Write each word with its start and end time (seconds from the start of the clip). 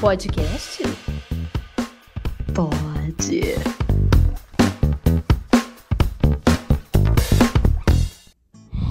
podcast? 0.00 0.82
Pode. 2.54 3.54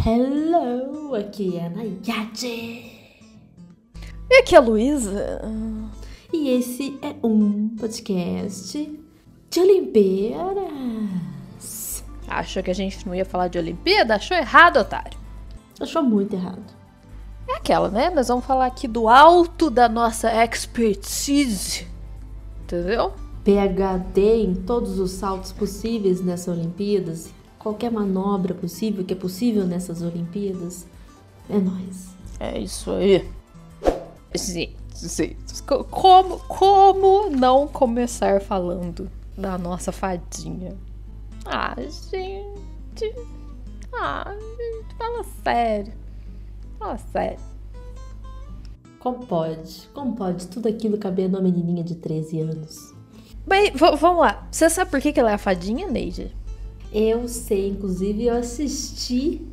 Hello, 0.06 1.14
aqui 1.16 1.58
é 1.58 1.66
a 1.66 1.70
Nayade. 1.70 2.92
E 4.30 4.40
aqui 4.40 4.56
é 4.56 4.58
a 4.58 4.62
Luísa. 4.62 5.42
E 6.34 6.50
esse 6.50 6.98
é 7.02 7.16
um 7.24 7.70
podcast 7.76 9.00
de 9.50 9.60
Olimpíadas. 9.60 10.66
Achou 12.28 12.64
que 12.64 12.72
a 12.72 12.76
gente 12.76 13.06
não 13.06 13.14
ia 13.14 13.26
falar 13.26 13.48
de 13.48 13.60
Olimpíada? 13.60 14.16
Achou 14.16 14.36
errado, 14.36 14.78
otário. 14.78 15.18
Achou 15.80 16.02
muito 16.02 16.36
errado. 16.36 16.85
É 17.48 17.58
aquela, 17.58 17.90
né? 17.90 18.10
Nós 18.10 18.28
vamos 18.28 18.46
falar 18.46 18.66
aqui 18.66 18.88
do 18.88 19.08
alto 19.08 19.70
da 19.70 19.88
nossa 19.88 20.32
expertise. 20.44 21.88
Entendeu? 22.64 23.14
PHD 23.44 24.44
em 24.44 24.56
todos 24.56 24.98
os 25.00 25.12
saltos 25.12 25.52
possíveis 25.52 26.22
nessas 26.22 26.48
Olimpíadas. 26.58 27.32
Qualquer 27.60 27.92
manobra 27.92 28.54
possível 28.54 29.04
que 29.04 29.14
é 29.14 29.16
possível 29.16 29.66
nessas 29.66 30.02
Olimpíadas. 30.02 30.88
É 31.50 31.58
nóis. 31.58 32.10
É 32.40 32.60
isso 32.60 32.92
aí. 32.92 33.30
Gente, 34.34 34.76
gente, 34.94 35.64
como, 35.64 36.40
como 36.40 37.30
não 37.30 37.68
começar 37.68 38.42
falando 38.42 39.10
da 39.38 39.58
nossa 39.58 39.92
fadinha? 39.92 40.76
Ah, 41.46 41.76
gente. 41.80 43.16
Ah, 43.94 44.36
gente, 44.58 44.96
fala 44.98 45.24
sério. 45.44 45.94
Fala 46.80 46.98
sério. 46.98 47.40
Como 49.00 49.26
pode? 49.26 49.88
Como 49.94 50.16
pode 50.16 50.48
tudo 50.48 50.68
aquilo 50.68 50.98
caber 50.98 51.30
numa 51.30 51.42
menininha 51.42 51.84
de 51.84 51.96
13 51.96 52.40
anos? 52.42 52.94
Bem, 53.48 53.72
vamos 53.76 54.20
lá. 54.20 54.48
Você 54.52 54.70
sabe 54.70 54.90
por 54.90 55.00
que, 55.00 55.14
que 55.14 55.20
ela 55.20 55.32
é 55.32 55.36
a 55.36 55.38
fadinha, 55.38 55.88
Neide? 55.88 56.36
Eu 56.92 57.28
sei, 57.28 57.70
inclusive 57.70 58.26
eu 58.26 58.36
assisti 58.36 59.46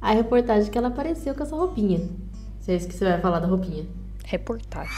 a 0.00 0.12
reportagem 0.12 0.70
que 0.70 0.76
ela 0.76 0.88
apareceu 0.88 1.34
com 1.34 1.42
essa 1.42 1.54
roupinha. 1.54 2.08
Se 2.60 2.72
é 2.72 2.76
isso 2.76 2.88
que 2.88 2.94
você 2.94 3.04
vai 3.04 3.20
falar 3.20 3.38
da 3.38 3.46
roupinha. 3.46 3.86
Reportagem. 4.24 4.92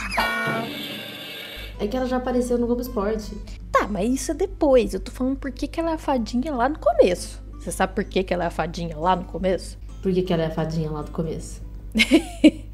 É 1.79 1.87
que 1.87 1.95
ela 1.95 2.05
já 2.05 2.17
apareceu 2.17 2.57
no 2.57 2.65
Globo 2.65 2.81
Esporte. 2.81 3.35
Tá, 3.71 3.87
mas 3.87 4.11
isso 4.11 4.31
é 4.31 4.33
depois. 4.33 4.93
Eu 4.93 4.99
tô 4.99 5.11
falando 5.11 5.37
por 5.37 5.51
que, 5.51 5.67
que 5.67 5.79
ela 5.79 5.91
é 5.91 5.93
a 5.93 5.97
fadinha 5.97 6.53
lá 6.53 6.67
no 6.67 6.79
começo. 6.79 7.41
Você 7.59 7.71
sabe 7.71 7.93
por 7.93 8.03
que, 8.03 8.23
que 8.23 8.33
ela 8.33 8.45
é 8.45 8.47
a 8.47 8.51
fadinha 8.51 8.97
lá 8.97 9.15
no 9.15 9.25
começo? 9.25 9.77
Por 10.01 10.13
que, 10.13 10.21
que 10.23 10.33
ela 10.33 10.43
é 10.43 10.47
a 10.47 10.51
fadinha 10.51 10.89
lá 10.89 11.01
do 11.01 11.11
começo? 11.11 11.61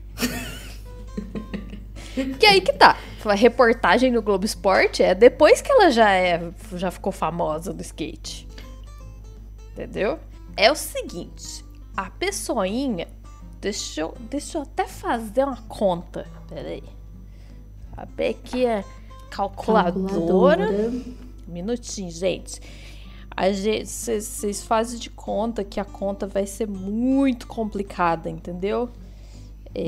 Que 2.39 2.45
aí 2.47 2.61
que 2.61 2.73
tá. 2.73 2.97
A 3.23 3.33
reportagem 3.33 4.09
no 4.09 4.21
Globo 4.21 4.45
Esporte 4.45 5.03
é 5.03 5.13
depois 5.13 5.61
que 5.61 5.69
ela 5.69 5.91
já 5.91 6.11
é, 6.11 6.49
já 6.75 6.89
ficou 6.89 7.11
famosa 7.11 7.73
no 7.73 7.81
skate. 7.81 8.47
Entendeu? 9.73 10.17
É 10.55 10.71
o 10.71 10.75
seguinte, 10.75 11.63
a 11.95 12.09
pessoinha, 12.09 13.07
deixa 13.59 14.01
eu, 14.01 14.13
deixa 14.29 14.57
eu 14.57 14.61
até 14.61 14.87
fazer 14.87 15.43
uma 15.43 15.61
conta. 15.63 16.25
Peraí. 16.47 16.83
Saber 17.93 18.33
que 18.45 18.65
é 18.65 18.83
calculadora. 19.29 20.69
Um 20.71 21.51
minutinho, 21.51 22.09
gente. 22.09 22.61
Vocês 23.37 24.63
fazem 24.63 24.99
de 24.99 25.09
conta 25.09 25.63
que 25.63 25.79
a 25.79 25.85
conta 25.85 26.25
vai 26.25 26.47
ser 26.47 26.67
muito 26.67 27.45
complicada, 27.47 28.29
entendeu? 28.29 28.89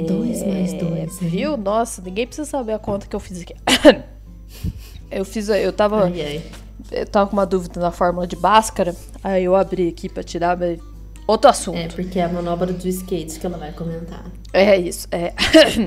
Dois 0.08 0.44
mais 0.44 0.74
É, 0.74 0.78
dois. 0.78 1.20
Viu? 1.20 1.58
Nossa, 1.58 2.02
ninguém 2.02 2.28
precisa 2.28 2.48
saber 2.48 2.74
a 2.74 2.80
conta 2.80 3.08
que 3.08 3.16
eu 3.16 3.20
fiz 3.20 3.42
aqui. 3.42 3.56
eu 5.10 5.26
fiz, 5.26 5.50
eu 5.50 5.74
tava, 5.74 6.06
Ai, 6.06 6.22
ai. 6.22 6.44
eu 6.92 7.06
tava 7.08 7.28
com 7.30 7.34
uma 7.36 7.46
dúvida 7.46 7.80
na 7.80 7.90
fórmula 7.92 8.28
de 8.28 8.36
Bhaskara, 8.36 8.96
aí 9.24 9.44
eu 9.46 9.56
abri 9.56 9.88
aqui 9.90 10.08
pra 10.08 10.22
tirar, 10.22 10.56
mas 10.56 10.80
outro 11.26 11.50
assunto. 11.50 11.78
É, 11.78 11.88
porque 11.88 12.20
é 12.20 12.24
a 12.26 12.30
manobra 12.30 12.72
do 12.72 12.88
skate 12.88 13.40
que 13.40 13.46
ela 13.48 13.58
vai 13.58 13.72
comentar. 13.74 14.26
É 14.54 14.78
isso, 14.78 15.08
é. 15.12 15.34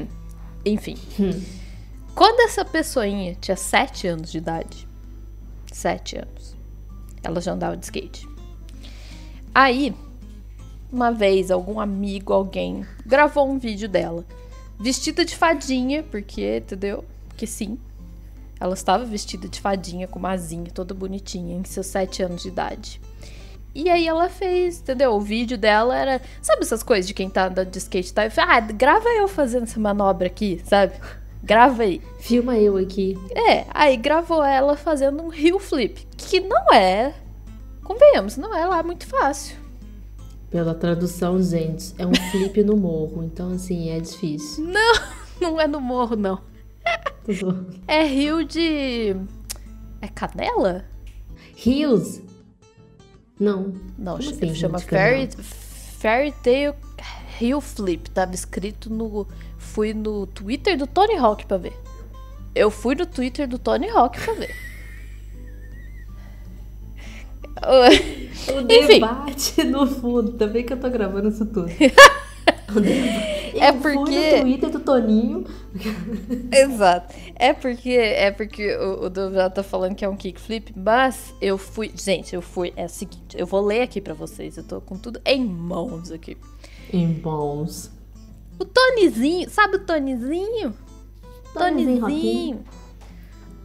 Enfim. 0.67 0.97
Quando 2.15 2.41
essa 2.41 2.65
pessoinha 2.65 3.37
tinha 3.41 3.57
7 3.57 4.09
anos 4.09 4.33
de 4.33 4.39
idade, 4.39 4.89
7 5.73 6.17
anos, 6.17 6.57
ela 7.23 7.41
já 7.41 7.53
andava 7.53 7.77
de 7.77 7.85
skate. 7.85 8.29
Aí, 9.55 9.95
uma 10.91 11.11
vez, 11.11 11.51
algum 11.51 11.81
amigo, 11.81 12.33
alguém, 12.33 12.87
gravou 13.05 13.51
um 13.51 13.59
vídeo 13.59 13.89
dela, 13.89 14.25
vestida 14.79 15.25
de 15.25 15.37
fadinha, 15.37 16.03
porque, 16.03 16.59
entendeu? 16.59 17.05
Que 17.37 17.47
sim. 17.47 17.79
Ela 18.59 18.75
estava 18.75 19.05
vestida 19.05 19.49
de 19.49 19.61
fadinha, 19.61 20.07
com 20.07 20.19
uma 20.19 20.33
asinha, 20.33 20.71
toda 20.73 20.95
bonitinha, 20.95 21.57
em 21.57 21.65
seus 21.65 21.87
7 21.87 22.23
anos 22.23 22.43
de 22.43 22.49
idade. 22.49 23.01
E 23.75 23.89
aí 23.89 24.07
ela 24.07 24.29
fez, 24.29 24.81
entendeu? 24.81 25.13
O 25.13 25.21
vídeo 25.21 25.57
dela 25.57 25.97
era. 25.97 26.21
Sabe 26.43 26.63
essas 26.63 26.83
coisas 26.83 27.07
de 27.07 27.15
quem 27.15 27.31
tá 27.31 27.47
andando 27.47 27.71
de 27.71 27.79
skate 27.79 28.13
tá? 28.13 28.23
Ah, 28.37 28.61
grava 28.61 29.09
eu 29.09 29.27
fazendo 29.27 29.63
essa 29.63 29.81
manobra 29.81 30.27
aqui, 30.27 30.61
sabe? 30.67 30.93
Grava 31.43 31.83
aí. 31.83 32.01
Filma 32.21 32.57
eu 32.57 32.77
aqui. 32.77 33.19
É, 33.35 33.67
aí 33.71 33.97
gravou 33.97 34.45
ela 34.45 34.77
fazendo 34.77 35.23
um 35.23 35.33
heel 35.33 35.59
flip. 35.59 36.07
Que 36.17 36.39
não 36.39 36.73
é. 36.73 37.15
Convenhamos, 37.83 38.37
não 38.37 38.57
é 38.57 38.65
lá 38.65 38.83
muito 38.83 39.07
fácil. 39.07 39.57
Pela 40.51 40.75
tradução, 40.75 41.43
gente, 41.43 41.95
é 41.99 42.07
um 42.07 42.15
flip 42.31 42.63
no 42.63 42.77
morro. 42.77 43.25
Então, 43.25 43.53
assim, 43.53 43.91
é 43.91 43.99
difícil. 43.99 44.65
Não, 44.65 44.95
não 45.41 45.61
é 45.61 45.67
no 45.67 45.81
morro, 45.81 46.17
não. 46.17 46.41
É 47.87 48.05
rio 48.05 48.45
de. 48.45 49.15
É 50.01 50.09
canela? 50.09 50.85
Heels? 51.65 52.21
Não. 53.39 53.75
Não, 53.97 54.19
Como 54.19 54.29
assim, 54.29 54.55
chama 54.55 54.81
Fairy, 54.81 55.29
Fairy 55.31 56.33
Tail 56.43 56.75
Heel 57.43 57.61
Flip. 57.61 58.11
Tava 58.11 58.35
escrito 58.35 58.89
no. 58.91 59.27
Fui 59.59 59.93
no 59.95 60.27
Twitter 60.27 60.77
do 60.77 60.87
Tony 60.87 61.17
Hawk 61.17 61.47
pra 61.47 61.57
ver. 61.57 61.73
Eu 62.55 62.71
fui 62.71 62.95
no 62.95 63.07
Twitter 63.07 63.49
do 63.49 63.59
Tony 63.59 63.89
Hawk 63.89 64.21
pra 64.21 64.35
ver. 64.35 64.55
O 67.63 68.61
Enfim. 68.73 68.87
debate 69.01 69.65
no 69.65 69.87
fundo. 69.87 70.33
Também 70.33 70.65
que 70.65 70.73
eu 70.73 70.81
tô 70.81 70.91
gravando 70.91 71.29
isso 71.29 71.47
tudo. 71.47 71.69
O 72.75 73.59
É 73.59 73.71
fui 73.75 73.93
porque- 73.93 74.37
no 74.37 74.43
Twitter 74.43 74.71
do 74.71 74.81
Toninho. 74.81 75.45
Exato. 76.51 77.15
É 77.37 77.53
porque 77.53 77.91
é 77.91 78.31
porque 78.31 78.75
o, 78.77 79.05
o 79.05 79.11
Dom 79.11 79.31
já 79.31 79.51
tá 79.51 79.63
falando 79.63 79.95
que 79.95 80.03
é 80.03 80.09
um 80.09 80.17
kickflip, 80.17 80.73
mas 80.75 81.35
eu 81.39 81.59
fui. 81.59 81.93
Gente, 81.95 82.35
eu 82.35 82.41
fui. 82.41 82.73
É 82.77 82.87
o 82.87 82.89
seguinte, 82.89 83.37
eu 83.37 83.47
vou 83.47 83.61
ler 83.61 83.83
aqui 83.83 84.01
pra 84.01 84.15
vocês. 84.15 84.57
Eu 84.57 84.65
tô 84.65 84.81
com 84.81 84.97
tudo 84.97 85.21
em 85.27 85.45
mãos 85.45 86.11
aqui. 86.11 86.35
Em 86.93 87.13
bons. 87.13 87.91
O 88.59 88.65
Tonizinho, 88.65 89.51
sabe 89.51 89.77
o 89.77 89.81
Tonizinho? 89.81 90.75
Tonizinho 91.53 92.01
Tonizinho. 92.01 92.65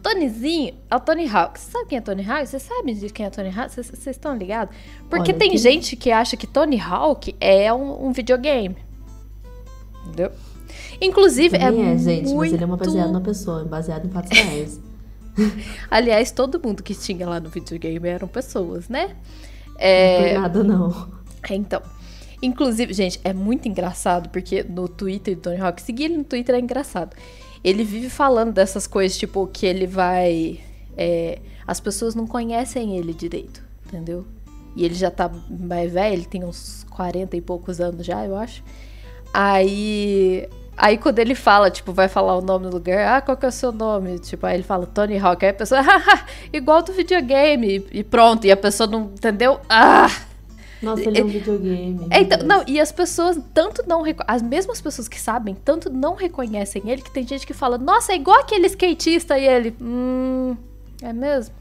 Tonizinho 0.02 0.74
é 0.90 0.96
o 0.96 1.00
Tony 1.00 1.28
Hawk. 1.28 1.58
Você 1.58 1.70
sabe 1.72 1.86
quem 1.88 1.98
é 1.98 2.00
Tony 2.00 2.22
Hawk? 2.30 2.46
Você 2.46 2.58
sabe 2.58 2.94
de 2.94 3.08
quem 3.10 3.26
é 3.26 3.30
Tony 3.30 3.48
Hawk? 3.50 3.72
Vocês- 3.74 4.06
estão 4.06 4.36
ligados? 4.36 4.74
Porque 5.10 5.30
Olha, 5.32 5.38
tem 5.38 5.50
que- 5.50 5.58
gente 5.58 5.96
que 5.96 6.10
acha 6.10 6.36
que 6.36 6.46
Tony 6.46 6.80
Hawk 6.80 7.34
é 7.40 7.72
um, 7.72 8.06
um 8.06 8.12
videogame. 8.12 8.76
Entendeu? 10.06 10.30
Inclusive, 11.00 11.56
é, 11.56 11.62
é, 11.64 11.98
gente, 11.98 12.22
mas 12.24 12.32
muito... 12.32 12.54
ele 12.54 12.62
é 12.62 12.66
uma 12.66 12.76
baseado 12.76 13.08
numa 13.08 13.20
pessoa, 13.20 13.64
baseado 13.64 14.06
em 14.06 14.10
fatos 14.10 14.36
reais. 14.36 14.80
Aliás, 15.90 16.30
todo 16.30 16.60
mundo 16.64 16.82
que 16.82 16.94
tinha 16.94 17.28
lá 17.28 17.38
no 17.40 17.48
videogame 17.48 18.08
eram 18.08 18.26
pessoas, 18.28 18.88
né? 18.88 19.08
Não 19.66 19.74
É, 19.78 20.18
foi 20.30 20.32
nada, 20.40 20.64
não. 20.64 21.08
então. 21.50 21.82
Inclusive, 22.40 22.92
gente, 22.92 23.20
é 23.24 23.32
muito 23.32 23.68
engraçado, 23.68 24.28
porque 24.28 24.62
no 24.62 24.88
Twitter 24.88 25.34
do 25.34 25.42
Tony 25.42 25.60
Hawk, 25.60 25.82
seguir 25.82 26.04
ele 26.04 26.18
no 26.18 26.24
Twitter 26.24 26.54
é 26.54 26.60
engraçado. 26.60 27.16
Ele 27.64 27.82
vive 27.82 28.08
falando 28.08 28.52
dessas 28.52 28.86
coisas, 28.86 29.18
tipo, 29.18 29.46
que 29.48 29.66
ele 29.66 29.86
vai. 29.86 30.60
é, 30.96 31.40
as 31.66 31.80
pessoas 31.80 32.14
não 32.14 32.26
conhecem 32.26 32.96
ele 32.96 33.12
direito, 33.12 33.62
entendeu? 33.86 34.24
E 34.76 34.84
ele 34.84 34.94
já 34.94 35.10
tá 35.10 35.30
mais 35.50 35.92
velho, 35.92 36.14
ele 36.14 36.24
tem 36.24 36.44
uns 36.44 36.86
40 36.90 37.36
e 37.36 37.40
poucos 37.40 37.80
anos 37.80 38.06
já, 38.06 38.24
eu 38.24 38.36
acho. 38.36 38.62
Aí. 39.34 40.48
Aí 40.76 40.96
quando 40.96 41.18
ele 41.18 41.34
fala, 41.34 41.72
tipo, 41.72 41.92
vai 41.92 42.06
falar 42.06 42.36
o 42.36 42.40
nome 42.40 42.66
do 42.66 42.72
lugar, 42.72 43.16
ah, 43.16 43.20
qual 43.20 43.36
que 43.36 43.44
é 43.44 43.48
o 43.48 43.52
seu 43.52 43.72
nome? 43.72 44.20
Tipo, 44.20 44.46
aí 44.46 44.54
ele 44.54 44.62
fala 44.62 44.86
Tony 44.86 45.18
Hawk, 45.18 45.44
aí 45.44 45.50
a 45.50 45.54
pessoa, 45.54 45.80
haha, 45.80 46.24
igual 46.54 46.82
do 46.82 46.92
videogame, 46.92 47.84
e 47.90 48.04
pronto, 48.04 48.46
e 48.46 48.52
a 48.52 48.56
pessoa 48.56 48.88
não 48.88 49.06
entendeu? 49.06 49.60
Ah! 49.68 50.27
Nossa, 50.82 51.02
ele 51.02 51.18
é 51.18 51.24
um 51.24 51.28
videogame. 51.28 52.06
É, 52.10 52.20
então, 52.20 52.38
não, 52.44 52.64
e 52.66 52.80
as 52.80 52.92
pessoas 52.92 53.38
tanto 53.52 53.84
não 53.86 54.02
as 54.26 54.42
mesmas 54.42 54.80
pessoas 54.80 55.08
que 55.08 55.20
sabem, 55.20 55.54
tanto 55.54 55.90
não 55.90 56.14
reconhecem 56.14 56.82
ele 56.86 57.02
que 57.02 57.10
tem 57.10 57.26
gente 57.26 57.46
que 57.46 57.54
fala, 57.54 57.76
nossa, 57.76 58.12
é 58.12 58.16
igual 58.16 58.40
aquele 58.40 58.66
skatista 58.66 59.38
e 59.38 59.46
ele, 59.46 59.74
hum, 59.80 60.56
é 61.02 61.12
mesmo? 61.12 61.54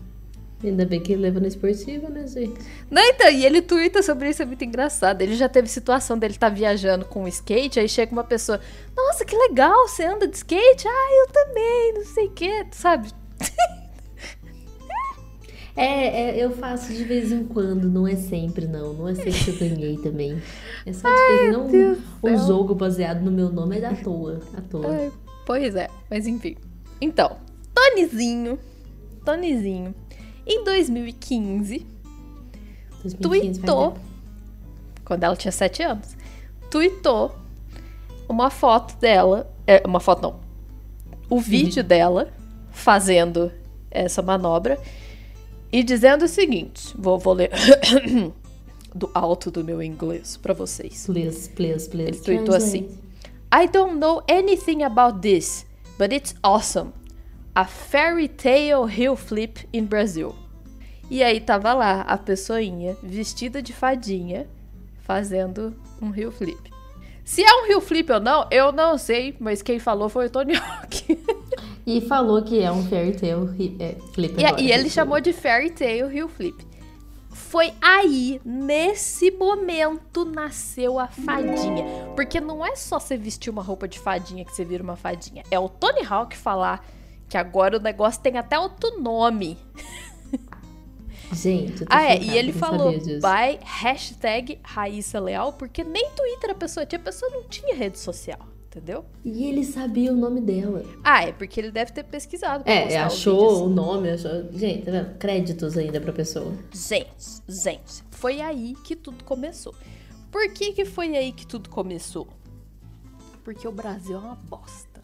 Ainda 0.63 0.85
bem 0.85 0.99
que 0.99 1.13
ele 1.13 1.21
leva 1.21 1.39
na 1.39 1.47
esportiva, 1.47 2.09
né, 2.09 2.25
gente? 2.25 2.59
Não, 2.89 3.01
então, 3.03 3.29
e 3.29 3.45
ele 3.45 3.61
twitta 3.61 4.01
sobre 4.01 4.29
isso, 4.29 4.41
é 4.41 4.45
muito 4.45 4.63
engraçado. 4.63 5.21
Ele 5.21 5.35
já 5.35 5.47
teve 5.47 5.67
situação 5.67 6.17
dele 6.17 6.33
estar 6.33 6.49
tá 6.49 6.55
viajando 6.55 7.05
com 7.05 7.23
um 7.23 7.27
skate, 7.27 7.79
aí 7.79 7.87
chega 7.87 8.11
uma 8.11 8.23
pessoa, 8.23 8.59
nossa, 8.95 9.23
que 9.23 9.35
legal, 9.35 9.87
você 9.87 10.03
anda 10.03 10.27
de 10.27 10.35
skate? 10.35 10.87
Ah, 10.87 11.09
eu 11.11 11.31
também, 11.31 11.93
não 11.93 12.05
sei 12.05 12.25
o 12.25 12.31
que, 12.31 12.65
sabe? 12.71 13.09
É, 15.77 16.31
é, 16.31 16.44
eu 16.44 16.50
faço 16.57 16.91
de 16.91 17.03
vez 17.03 17.31
em 17.31 17.44
quando, 17.44 17.88
não 17.88 18.07
é 18.07 18.15
sempre, 18.15 18.65
não. 18.65 18.94
Não 18.94 19.07
é 19.07 19.13
sempre 19.13 19.31
que 19.31 19.50
eu 19.51 19.69
ganhei 19.69 19.97
também. 19.97 20.41
É 20.83 20.91
só 20.91 21.07
de 21.07 21.38
vez 21.38 21.53
não 21.53 21.68
Deus 21.68 22.00
um, 22.24 22.29
um 22.29 22.47
jogo 22.47 22.74
baseado 22.74 23.21
no 23.21 23.29
meu 23.29 23.51
nome 23.51 23.77
é 23.77 23.81
da 23.81 23.94
toa. 23.94 24.41
À 24.57 24.62
toa. 24.62 24.88
Ai, 24.88 25.12
pois 25.45 25.75
é, 25.75 25.88
mas 26.09 26.25
enfim. 26.25 26.57
Então, 27.00 27.38
Tonizinho. 27.77 28.57
Tonizinho. 29.24 29.94
Em 30.47 30.63
2015, 30.63 31.85
2015 33.03 33.21
tweetou. 33.21 33.97
Quando 35.06 35.24
ela 35.24 35.35
tinha 35.35 35.51
7 35.51 35.83
anos. 35.83 36.18
Tweetou 36.71 37.35
uma 38.27 38.50
foto 38.50 39.00
dela. 39.00 39.53
É, 39.68 39.83
uma 39.85 40.00
foto 40.00 40.24
não. 40.24 40.39
O 41.29 41.39
vídeo 41.39 41.83
uhum. 41.83 41.88
dela 41.88 42.33
fazendo 42.71 43.51
essa 43.91 44.24
manobra 44.24 44.79
e 45.71 45.83
dizendo 45.83 46.25
o 46.25 46.27
seguinte: 46.27 46.93
vou, 46.97 47.17
vou 47.17 47.33
ler 47.33 47.51
do 48.93 49.09
alto 49.13 49.51
do 49.51 49.63
meu 49.63 49.81
inglês 49.81 50.37
para 50.37 50.53
vocês. 50.53 51.05
Please, 51.05 51.49
please, 51.49 51.89
please. 51.89 52.09
Ele 52.09 52.19
tweetou 52.19 52.55
assim: 52.55 52.89
I 53.53 53.67
don't 53.67 53.95
know 53.95 54.23
anything 54.29 54.83
about 54.83 55.19
this, 55.19 55.65
but 55.97 56.11
it's 56.11 56.35
awesome. 56.43 56.91
A 57.53 57.65
fairy 57.65 58.27
tale 58.27 58.87
hill 58.87 59.15
flip 59.15 59.67
in 59.73 59.85
Brazil. 59.85 60.35
E 61.09 61.23
aí 61.23 61.39
tava 61.39 61.73
lá 61.73 62.01
a 62.01 62.17
pessoinha 62.17 62.97
vestida 63.01 63.61
de 63.61 63.71
fadinha 63.71 64.47
fazendo 65.03 65.73
um 66.01 66.13
hill 66.13 66.31
flip. 66.31 66.69
Se 67.23 67.43
é 67.43 67.53
um 67.53 67.65
hill 67.67 67.81
flip 67.81 68.11
ou 68.11 68.19
não, 68.19 68.47
eu 68.51 68.71
não 68.71 68.97
sei, 68.97 69.35
mas 69.39 69.61
quem 69.61 69.79
falou 69.79 70.09
foi 70.09 70.27
o 70.27 70.29
Tony 70.29 70.55
Hawk. 70.55 71.17
E 71.88 72.01
falou 72.01 72.42
que 72.42 72.60
é 72.60 72.69
um 72.69 72.84
fairy 72.84 73.13
tale 73.13 73.78
é, 73.80 73.95
flip. 74.12 74.36
E, 74.38 74.45
agora, 74.45 74.62
e 74.62 74.74
ele 74.74 74.89
chamou 74.89 75.22
de 75.22 75.31
fairy 75.31 75.69
tale 75.69 76.13
hill 76.13 76.28
flip. 76.28 76.68
Foi 77.30 77.74
aí, 77.81 78.42
nesse 78.44 79.31
momento, 79.31 80.25
nasceu 80.25 81.00
a 81.00 81.07
fadinha. 81.07 81.86
Porque 82.13 82.42
não 82.42 82.66
é 82.66 82.75
só 82.75 83.00
você 83.00 83.16
vestir 83.16 83.50
uma 83.50 83.62
roupa 83.62 83.88
de 83.88 84.00
fadinha 84.00 84.44
que 84.44 84.54
você 84.54 84.66
vira 84.66 84.84
uma 84.84 84.98
fadinha. 84.98 85.44
É 85.50 85.57
o 85.57 85.69
Tony 85.69 86.06
Hawk 86.06 86.36
falar 86.36 86.86
que 87.30 87.38
agora 87.38 87.78
o 87.78 87.81
negócio 87.81 88.22
tem 88.22 88.38
até 88.38 88.60
outro 88.60 89.00
nome. 89.00 89.57
Gente, 91.31 91.84
eu 91.84 91.88
tô 91.88 91.94
Ah, 91.95 92.04
é, 92.04 92.22
e 92.22 92.38
ele 92.38 92.51
falou 92.51 92.92
by 92.92 93.60
hashtag 93.63 94.60
Raíssa 94.62 95.22
Leal, 95.22 95.54
porque 95.54 95.86
nem 95.86 96.10
Twitter 96.12 96.50
a 96.50 96.56
pessoa 96.56 96.86
tinha, 96.86 97.00
a 97.00 97.04
pessoa 97.04 97.31
não 97.31 97.44
tinha 97.44 97.74
rede 97.74 97.98
social 97.98 98.56
entendeu? 98.77 99.06
E 99.25 99.45
ele 99.45 99.63
sabia 99.63 100.13
o 100.13 100.15
nome 100.15 100.39
dela. 100.39 100.85
Ah, 101.03 101.24
é 101.24 101.31
porque 101.31 101.59
ele 101.59 101.71
deve 101.71 101.91
ter 101.91 102.03
pesquisado. 102.03 102.63
É, 102.68 102.97
achou 102.97 103.63
o, 103.63 103.65
o, 103.65 103.69
nome, 103.69 104.12
achou. 104.12 104.51
Gente, 104.53 104.85
tá 104.85 104.91
vendo? 104.91 105.18
Créditos 105.18 105.77
ainda 105.77 106.00
pra 106.00 106.13
pessoa. 106.13 106.53
Gente, 106.71 107.41
gente, 107.47 108.03
foi 108.12 108.39
aí 108.39 108.75
que 108.83 108.95
tudo 108.95 109.24
começou. 109.24 109.74
Por 110.31 110.50
que, 110.51 110.74
que 110.74 110.85
foi 110.85 111.15
aí 111.18 111.31
que 111.31 111.45
tudo 111.45 111.69
começou? 111.69 112.27
Porque 113.44 113.68
o 113.68 113.71
Brasil 113.71 114.15
é 114.18 114.19
uma 114.19 114.35
bosta. 114.35 115.01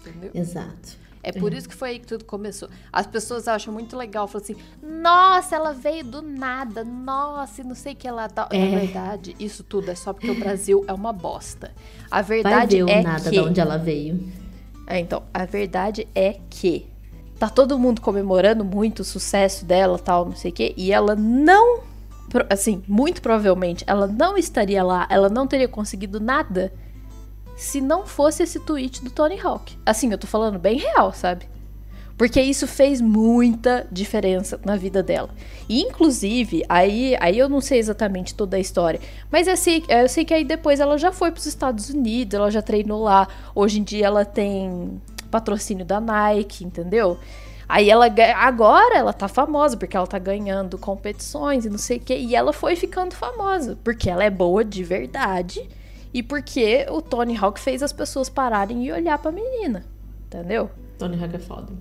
Entendeu? 0.00 0.30
Exato. 0.34 0.98
É 1.22 1.32
por 1.32 1.52
isso 1.52 1.68
que 1.68 1.74
foi 1.74 1.90
aí 1.90 1.98
que 1.98 2.06
tudo 2.06 2.24
começou. 2.24 2.68
As 2.92 3.06
pessoas 3.06 3.48
acham 3.48 3.72
muito 3.72 3.96
legal, 3.96 4.26
falam 4.28 4.44
assim: 4.44 4.56
nossa, 4.82 5.56
ela 5.56 5.72
veio 5.72 6.04
do 6.04 6.22
nada, 6.22 6.84
nossa, 6.84 7.60
e 7.60 7.64
não 7.64 7.74
sei 7.74 7.92
o 7.92 7.96
que 7.96 8.06
ela 8.06 8.28
tá. 8.28 8.48
É. 8.50 8.58
Na 8.58 8.78
verdade, 8.78 9.36
isso 9.38 9.62
tudo 9.62 9.90
é 9.90 9.94
só 9.94 10.12
porque 10.12 10.30
o 10.30 10.38
Brasil 10.38 10.84
é 10.86 10.92
uma 10.92 11.12
bosta. 11.12 11.72
A 12.10 12.22
verdade 12.22 12.82
Vai 12.82 12.86
ver 12.86 13.00
é 13.00 13.02
nada 13.02 13.24
que. 13.24 13.30
De 13.30 13.40
onde 13.40 13.60
ela 13.60 13.76
veio. 13.76 14.20
É, 14.86 14.98
então, 14.98 15.22
a 15.34 15.44
verdade 15.44 16.08
é 16.14 16.38
que 16.48 16.86
tá 17.38 17.48
todo 17.48 17.78
mundo 17.78 18.00
comemorando 18.00 18.64
muito 18.64 19.00
o 19.00 19.04
sucesso 19.04 19.64
dela, 19.64 19.98
tal, 19.98 20.24
não 20.24 20.36
sei 20.36 20.50
o 20.50 20.54
quê, 20.54 20.74
e 20.76 20.92
ela 20.92 21.14
não. 21.14 21.80
Assim, 22.50 22.82
muito 22.86 23.22
provavelmente, 23.22 23.84
ela 23.86 24.06
não 24.06 24.36
estaria 24.36 24.82
lá, 24.82 25.06
ela 25.10 25.30
não 25.30 25.46
teria 25.46 25.68
conseguido 25.68 26.20
nada 26.20 26.72
se 27.58 27.80
não 27.80 28.06
fosse 28.06 28.44
esse 28.44 28.60
tweet 28.60 29.02
do 29.02 29.10
Tony 29.10 29.38
Hawk. 29.40 29.76
Assim, 29.84 30.12
eu 30.12 30.16
tô 30.16 30.28
falando 30.28 30.60
bem 30.60 30.78
real, 30.78 31.12
sabe? 31.12 31.48
Porque 32.16 32.40
isso 32.40 32.68
fez 32.68 33.00
muita 33.00 33.84
diferença 33.90 34.60
na 34.64 34.76
vida 34.76 35.02
dela. 35.02 35.28
E, 35.68 35.82
inclusive, 35.82 36.64
aí, 36.68 37.16
aí 37.18 37.36
eu 37.36 37.48
não 37.48 37.60
sei 37.60 37.80
exatamente 37.80 38.32
toda 38.32 38.56
a 38.56 38.60
história, 38.60 39.00
mas 39.30 39.48
eu 39.48 39.56
sei, 39.56 39.84
eu 39.88 40.08
sei 40.08 40.24
que 40.24 40.32
aí 40.32 40.44
depois 40.44 40.78
ela 40.78 40.96
já 40.96 41.10
foi 41.10 41.32
para 41.32 41.40
os 41.40 41.46
Estados 41.46 41.90
Unidos, 41.90 42.34
ela 42.34 42.50
já 42.50 42.62
treinou 42.62 43.02
lá. 43.02 43.26
Hoje 43.52 43.80
em 43.80 43.82
dia 43.82 44.06
ela 44.06 44.24
tem 44.24 45.00
patrocínio 45.28 45.84
da 45.84 46.00
Nike, 46.00 46.64
entendeu? 46.64 47.18
Aí 47.68 47.90
ela 47.90 48.06
agora 48.36 48.96
ela 48.96 49.12
tá 49.12 49.26
famosa 49.26 49.76
porque 49.76 49.96
ela 49.96 50.06
tá 50.06 50.18
ganhando 50.18 50.78
competições 50.78 51.66
e 51.66 51.70
não 51.70 51.76
sei 51.76 51.96
o 51.96 52.00
que, 52.00 52.14
e 52.14 52.36
ela 52.36 52.52
foi 52.52 52.76
ficando 52.76 53.14
famosa 53.14 53.76
porque 53.82 54.08
ela 54.08 54.24
é 54.24 54.30
boa 54.30 54.64
de 54.64 54.82
verdade 54.84 55.68
e 56.12 56.22
porque 56.22 56.86
o 56.90 57.00
Tony 57.00 57.36
Hawk 57.36 57.60
fez 57.60 57.82
as 57.82 57.92
pessoas 57.92 58.28
pararem 58.28 58.84
e 58.84 58.92
olhar 58.92 59.18
pra 59.18 59.30
menina. 59.30 59.84
Entendeu? 60.26 60.70
Tony 60.98 61.22
Hawk 61.22 61.36
é 61.36 61.38
foda. 61.38 61.72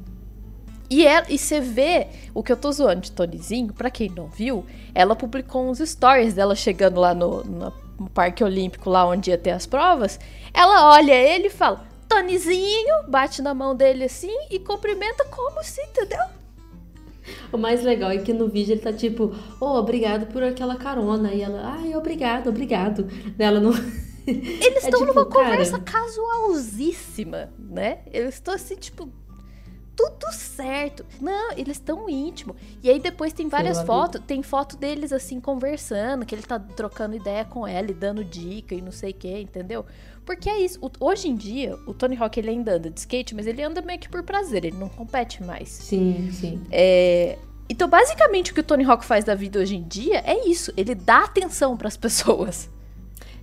E, 0.89 1.05
ela, 1.05 1.25
e 1.29 1.37
você 1.37 1.59
vê 1.59 2.07
o 2.33 2.41
que 2.41 2.51
eu 2.51 2.57
tô 2.57 2.71
zoando 2.71 3.01
de 3.01 3.11
Tonyzinho, 3.11 3.73
pra 3.73 3.89
quem 3.89 4.09
não 4.09 4.27
viu, 4.27 4.65
ela 4.95 5.15
publicou 5.15 5.69
uns 5.69 5.79
stories 5.79 6.33
dela 6.33 6.55
chegando 6.55 6.99
lá 6.99 7.13
no, 7.13 7.43
no, 7.43 7.73
no 7.99 8.09
Parque 8.09 8.43
Olímpico, 8.43 8.89
lá 8.89 9.05
onde 9.05 9.29
ia 9.29 9.37
ter 9.37 9.51
as 9.51 9.65
provas. 9.65 10.17
Ela 10.53 10.89
olha 10.93 11.13
ele 11.13 11.47
e 11.47 11.49
fala: 11.49 11.85
Tonizinho, 12.07 13.03
bate 13.07 13.41
na 13.41 13.53
mão 13.53 13.75
dele 13.75 14.05
assim 14.05 14.35
e 14.49 14.59
cumprimenta 14.59 15.25
como 15.25 15.61
se, 15.61 15.81
entendeu? 15.81 16.23
O 17.51 17.57
mais 17.57 17.83
legal 17.83 18.09
é 18.09 18.17
que 18.17 18.31
no 18.31 18.47
vídeo 18.47 18.73
ele 18.73 18.81
tá 18.81 18.93
tipo, 18.93 19.35
oh, 19.59 19.77
obrigado 19.77 20.27
por 20.27 20.41
aquela 20.41 20.75
carona. 20.75 21.33
E 21.33 21.41
ela, 21.41 21.77
ai, 21.77 21.93
obrigado, 21.95 22.47
obrigado. 22.47 23.07
Ela 23.37 23.59
não. 23.59 23.71
Eles 24.61 24.83
estão 24.83 25.03
é, 25.03 25.05
tipo, 25.05 25.13
numa 25.13 25.25
conversa 25.25 25.79
casualzíssima, 25.79 27.49
né? 27.57 27.99
Eles 28.11 28.35
estão 28.35 28.53
assim, 28.53 28.75
tipo, 28.75 29.09
tudo 29.95 30.31
certo. 30.31 31.03
Não, 31.19 31.51
eles 31.53 31.77
estão 31.77 32.07
íntimo. 32.07 32.55
E 32.83 32.89
aí 32.89 32.99
depois 32.99 33.33
tem 33.33 33.47
várias 33.47 33.81
fotos, 33.81 34.21
tem 34.27 34.43
foto 34.43 34.77
deles 34.77 35.11
assim 35.11 35.39
conversando, 35.39 36.25
que 36.25 36.35
ele 36.35 36.43
tá 36.43 36.59
trocando 36.59 37.15
ideia 37.15 37.43
com 37.43 37.65
ela 37.65 37.89
e 37.89 37.93
dando 37.93 38.23
dica 38.23 38.75
e 38.75 38.81
não 38.81 38.91
sei 38.91 39.11
o 39.11 39.13
que, 39.15 39.39
entendeu? 39.39 39.83
Porque 40.23 40.49
é 40.49 40.59
isso. 40.59 40.77
O, 40.81 40.91
hoje 40.99 41.29
em 41.29 41.35
dia, 41.35 41.75
o 41.87 41.93
Tony 41.93 42.15
Hawk 42.15 42.39
ele 42.39 42.49
ainda 42.49 42.75
anda 42.75 42.91
de 42.91 42.99
skate, 42.99 43.33
mas 43.33 43.47
ele 43.47 43.63
anda 43.63 43.81
meio 43.81 43.97
que 43.97 44.09
por 44.09 44.21
prazer, 44.23 44.65
ele 44.65 44.77
não 44.77 44.89
compete 44.89 45.41
mais. 45.41 45.69
Sim, 45.69 46.29
sim. 46.31 46.61
É, 46.69 47.39
então, 47.69 47.89
basicamente, 47.89 48.51
o 48.51 48.53
que 48.53 48.59
o 48.59 48.63
Tony 48.63 48.83
Hawk 48.83 49.03
faz 49.03 49.25
da 49.25 49.33
vida 49.33 49.59
hoje 49.59 49.75
em 49.75 49.83
dia 49.83 50.19
é 50.25 50.47
isso. 50.47 50.71
Ele 50.77 50.93
dá 50.93 51.23
atenção 51.23 51.75
para 51.75 51.87
as 51.87 51.97
pessoas. 51.97 52.69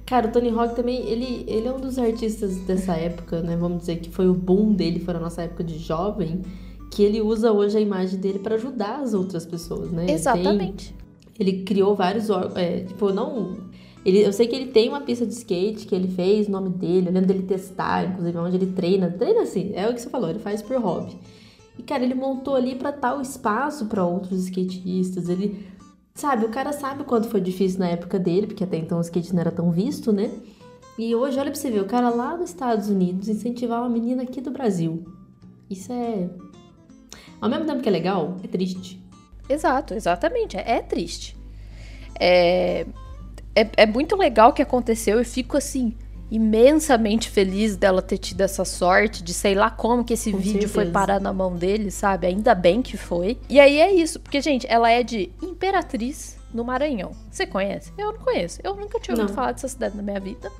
Cara, 0.06 0.28
o 0.28 0.32
Tony 0.32 0.50
Hawk 0.50 0.76
também, 0.76 1.00
ele, 1.06 1.44
ele 1.48 1.66
é 1.66 1.72
um 1.72 1.80
dos 1.80 1.98
artistas 1.98 2.56
dessa 2.58 2.94
época, 2.94 3.40
né? 3.40 3.56
Vamos 3.56 3.80
dizer 3.80 3.96
que 3.96 4.10
foi 4.10 4.28
o 4.28 4.34
boom 4.34 4.72
dele, 4.74 5.00
foi 5.00 5.14
a 5.14 5.18
nossa 5.18 5.42
época 5.42 5.64
de 5.64 5.78
jovem, 5.78 6.42
que 6.90 7.02
ele 7.02 7.22
usa 7.22 7.50
hoje 7.52 7.78
a 7.78 7.80
imagem 7.80 8.18
dele 8.20 8.38
para 8.38 8.56
ajudar 8.56 9.00
as 9.00 9.14
outras 9.14 9.46
pessoas, 9.46 9.90
né? 9.90 10.06
Exatamente. 10.10 10.94
Ele, 11.38 11.48
tem, 11.48 11.56
ele 11.56 11.64
criou 11.64 11.94
vários, 11.94 12.28
é, 12.54 12.80
tipo, 12.80 13.12
não... 13.12 13.56
Ele, 14.04 14.18
eu 14.18 14.34
sei 14.34 14.46
que 14.46 14.54
ele 14.54 14.66
tem 14.66 14.90
uma 14.90 15.00
pista 15.00 15.24
de 15.24 15.32
skate 15.32 15.86
que 15.86 15.94
ele 15.94 16.08
fez, 16.08 16.46
o 16.48 16.50
nome 16.50 16.68
dele, 16.68 17.08
eu 17.08 17.12
lembro 17.12 17.26
dele 17.26 17.44
testar, 17.44 18.04
inclusive 18.04 18.36
onde 18.36 18.56
ele 18.56 18.66
treina. 18.66 19.10
Treina 19.10 19.40
assim, 19.40 19.72
é 19.74 19.88
o 19.88 19.94
que 19.94 20.02
você 20.02 20.10
falou, 20.10 20.28
ele 20.28 20.38
faz 20.38 20.60
por 20.60 20.76
hobby. 20.76 21.16
E, 21.78 21.82
cara, 21.82 22.04
ele 22.04 22.14
montou 22.14 22.54
ali 22.54 22.74
para 22.74 22.92
tal 22.92 23.20
espaço 23.20 23.86
para 23.86 24.04
outros 24.04 24.44
skatistas. 24.44 25.28
Ele 25.28 25.66
Sabe, 26.16 26.46
o 26.46 26.48
cara 26.48 26.72
sabe 26.72 27.02
o 27.02 27.04
quanto 27.04 27.28
foi 27.28 27.40
difícil 27.40 27.80
na 27.80 27.88
época 27.88 28.20
dele, 28.20 28.46
porque 28.46 28.62
até 28.62 28.76
então 28.76 28.98
o 28.98 29.00
skate 29.00 29.34
não 29.34 29.40
era 29.40 29.50
tão 29.50 29.72
visto, 29.72 30.12
né? 30.12 30.30
E 30.96 31.12
hoje, 31.12 31.40
olha 31.40 31.50
pra 31.50 31.60
você 31.60 31.68
ver, 31.68 31.80
o 31.80 31.86
cara 31.86 32.08
lá 32.08 32.36
nos 32.36 32.50
Estados 32.50 32.88
Unidos 32.88 33.28
incentivar 33.28 33.80
uma 33.80 33.90
menina 33.90 34.22
aqui 34.22 34.40
do 34.40 34.52
Brasil. 34.52 35.04
Isso 35.68 35.92
é. 35.92 36.30
Ao 37.40 37.50
mesmo 37.50 37.66
tempo 37.66 37.82
que 37.82 37.88
é 37.88 37.92
legal, 37.92 38.36
é 38.44 38.46
triste. 38.46 39.04
Exato, 39.48 39.92
exatamente. 39.92 40.56
É, 40.56 40.76
é 40.76 40.82
triste. 40.82 41.36
É, 42.20 42.86
é, 43.52 43.68
é 43.78 43.86
muito 43.86 44.14
legal 44.14 44.50
o 44.50 44.52
que 44.52 44.62
aconteceu 44.62 45.20
e 45.20 45.24
fico 45.24 45.56
assim 45.56 45.96
imensamente 46.30 47.30
feliz 47.30 47.76
dela 47.76 48.02
ter 48.02 48.18
tido 48.18 48.40
essa 48.40 48.64
sorte 48.64 49.22
de 49.22 49.32
sei 49.32 49.54
lá 49.54 49.70
como 49.70 50.04
que 50.04 50.14
esse 50.14 50.32
Com 50.32 50.38
vídeo 50.38 50.52
certeza. 50.52 50.74
foi 50.74 50.86
parar 50.86 51.20
na 51.20 51.32
mão 51.32 51.54
dele, 51.54 51.90
sabe? 51.90 52.26
Ainda 52.26 52.54
bem 52.54 52.82
que 52.82 52.96
foi. 52.96 53.38
E 53.48 53.60
aí 53.60 53.78
é 53.80 53.92
isso, 53.92 54.18
porque 54.20 54.40
gente, 54.40 54.66
ela 54.68 54.90
é 54.90 55.02
de 55.02 55.30
Imperatriz 55.42 56.36
no 56.52 56.64
Maranhão. 56.64 57.12
Você 57.30 57.46
conhece? 57.46 57.92
Eu 57.98 58.12
não 58.12 58.20
conheço. 58.20 58.60
Eu 58.62 58.74
nunca 58.74 58.98
tinha 59.00 59.14
ouvido 59.14 59.28
não. 59.28 59.34
falar 59.34 59.52
dessa 59.52 59.68
cidade 59.68 59.96
na 59.96 60.02
minha 60.02 60.20
vida. 60.20 60.50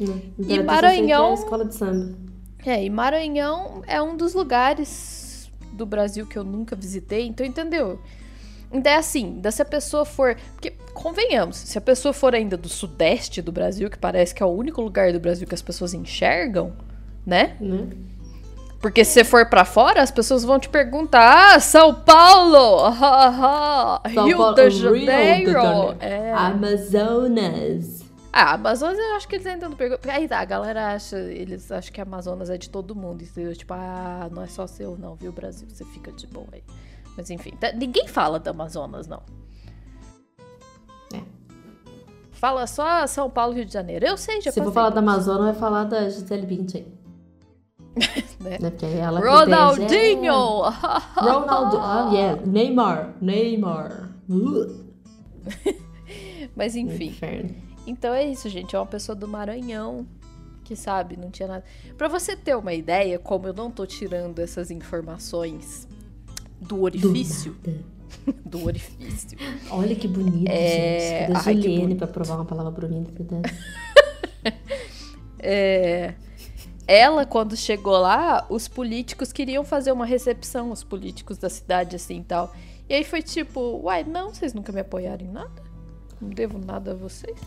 Não. 0.00 0.20
E 0.38 0.62
Maranhão, 0.62 1.30
é 1.30 1.34
escola 1.34 1.64
de 1.64 1.74
samba. 1.74 2.16
É, 2.64 2.84
e 2.84 2.90
Maranhão 2.90 3.82
é 3.86 4.00
um 4.00 4.16
dos 4.16 4.34
lugares 4.34 5.50
do 5.72 5.86
Brasil 5.86 6.26
que 6.26 6.36
eu 6.36 6.44
nunca 6.44 6.74
visitei, 6.74 7.26
então 7.26 7.46
entendeu? 7.46 8.00
Ainda 8.70 8.90
é 8.90 8.96
assim, 8.96 9.40
se 9.50 9.62
a 9.62 9.64
pessoa 9.64 10.04
for. 10.04 10.36
Porque, 10.52 10.72
convenhamos, 10.92 11.56
se 11.56 11.78
a 11.78 11.80
pessoa 11.80 12.12
for 12.12 12.34
ainda 12.34 12.56
do 12.56 12.68
sudeste 12.68 13.40
do 13.40 13.50
Brasil, 13.50 13.88
que 13.88 13.98
parece 13.98 14.34
que 14.34 14.42
é 14.42 14.46
o 14.46 14.50
único 14.50 14.82
lugar 14.82 15.12
do 15.12 15.20
Brasil 15.20 15.46
que 15.46 15.54
as 15.54 15.62
pessoas 15.62 15.94
enxergam, 15.94 16.72
né? 17.24 17.56
Né? 17.60 17.86
Porque 18.80 19.04
se 19.04 19.12
você 19.12 19.24
for 19.24 19.46
pra 19.48 19.64
fora, 19.64 20.02
as 20.02 20.10
pessoas 20.10 20.44
vão 20.44 20.58
te 20.58 20.68
perguntar: 20.68 21.54
Ah, 21.54 21.60
São 21.60 21.94
Paulo! 21.94 22.84
Ah, 22.84 24.00
ah, 24.04 24.10
São 24.12 24.26
Rio 24.26 24.36
Paulo- 24.36 24.54
de 24.54 24.70
Janeiro! 24.70 25.96
É. 25.98 26.32
Amazonas. 26.32 28.04
Ah, 28.32 28.52
Amazonas 28.54 28.98
eu 28.98 29.16
acho 29.16 29.26
que 29.26 29.34
eles 29.36 29.46
ainda 29.46 29.68
não 29.68 29.76
perguntam. 29.76 30.12
Aí 30.12 30.28
tá, 30.28 30.38
a 30.38 30.44
galera 30.44 30.92
acha, 30.92 31.16
eles 31.18 31.72
acham 31.72 31.92
que 31.92 32.00
Amazonas 32.00 32.50
é 32.50 32.58
de 32.58 32.68
todo 32.70 32.94
mundo. 32.94 33.22
Entendeu? 33.22 33.56
Tipo, 33.56 33.74
ah, 33.74 34.28
não 34.30 34.42
é 34.42 34.46
só 34.46 34.66
seu, 34.66 34.96
não, 34.96 35.14
viu, 35.16 35.32
Brasil? 35.32 35.66
Você 35.68 35.84
fica 35.86 36.12
de 36.12 36.26
boa 36.26 36.46
aí. 36.52 36.62
Mas 37.18 37.28
enfim, 37.30 37.50
tá- 37.58 37.72
ninguém 37.72 38.06
fala 38.06 38.38
da 38.38 38.52
Amazonas, 38.52 39.08
não. 39.08 39.20
É. 41.12 41.20
Fala 42.30 42.64
só 42.68 43.04
São 43.08 43.28
Paulo, 43.28 43.54
Rio 43.54 43.64
de 43.64 43.72
Janeiro. 43.72 44.06
Eu 44.06 44.16
sei, 44.16 44.40
já 44.40 44.52
Se 44.52 44.62
for 44.62 44.72
falar 44.72 44.90
da 44.90 45.00
Amazônia, 45.00 45.46
vai 45.46 45.54
falar 45.54 45.82
da 45.82 46.08
Gisele 46.08 46.46
Bündchen. 46.46 46.86
né? 48.38 48.58
Né? 48.60 48.70
Porque 48.70 48.86
aí 48.86 48.98
ela 48.98 49.18
Ronaldinho! 49.18 50.32
É. 50.32 51.20
Ronaldo. 51.20 51.76
Ah, 51.82 52.08
yeah. 52.12 52.40
Neymar. 52.46 53.14
Neymar. 53.20 54.10
Mas 56.54 56.76
enfim. 56.76 57.08
Inferno. 57.08 57.52
Então 57.84 58.14
é 58.14 58.24
isso, 58.28 58.48
gente. 58.48 58.76
É 58.76 58.78
uma 58.78 58.86
pessoa 58.86 59.16
do 59.16 59.26
Maranhão 59.26 60.06
que 60.62 60.76
sabe, 60.76 61.16
não 61.16 61.32
tinha 61.32 61.48
nada. 61.48 61.64
Pra 61.96 62.06
você 62.06 62.36
ter 62.36 62.56
uma 62.56 62.74
ideia, 62.74 63.18
como 63.18 63.48
eu 63.48 63.54
não 63.54 63.72
tô 63.72 63.84
tirando 63.86 64.38
essas 64.38 64.70
informações 64.70 65.88
do 66.60 66.68
Do 66.68 66.82
orifício, 66.82 67.56
nada. 67.66 67.80
do 68.44 68.64
orifício. 68.64 69.38
Olha 69.70 69.94
que 69.94 70.08
bonito, 70.08 70.48
É, 70.50 70.98
gente. 70.98 71.32
Cadê 71.32 71.32
a 71.32 71.42
ai, 71.52 71.54
que 71.54 71.62
Juliane 71.62 71.94
pra 71.94 72.06
provar 72.06 72.34
uma 72.36 72.44
palavra 72.44 72.70
bonita? 72.86 73.12
É, 75.40 76.14
ela, 76.84 77.24
quando 77.24 77.56
chegou 77.56 77.96
lá, 77.96 78.44
os 78.50 78.66
políticos 78.66 79.32
queriam 79.32 79.62
fazer 79.62 79.92
uma 79.92 80.04
recepção, 80.04 80.72
os 80.72 80.82
políticos 80.82 81.38
da 81.38 81.48
cidade, 81.48 81.94
assim 81.94 82.20
e 82.20 82.24
tal. 82.24 82.52
E 82.88 82.94
aí 82.94 83.04
foi 83.04 83.22
tipo, 83.22 83.60
uai, 83.84 84.02
não, 84.02 84.34
vocês 84.34 84.52
nunca 84.52 84.72
me 84.72 84.80
apoiaram 84.80 85.24
em 85.24 85.30
nada? 85.30 85.62
Não 86.20 86.30
devo 86.30 86.58
nada 86.58 86.90
a 86.90 86.94
vocês? 86.94 87.38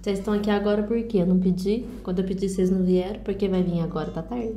Vocês 0.00 0.18
estão 0.18 0.34
aqui 0.34 0.50
agora 0.50 0.82
por 0.82 1.02
quê? 1.04 1.18
Eu 1.18 1.26
não 1.26 1.38
pedi. 1.38 1.84
Quando 2.04 2.20
eu 2.20 2.24
pedi, 2.24 2.48
vocês 2.48 2.70
não 2.70 2.84
vieram. 2.84 3.20
Porque 3.20 3.48
vai 3.48 3.62
vir 3.62 3.80
agora, 3.80 4.10
tá 4.10 4.22
tarde. 4.22 4.54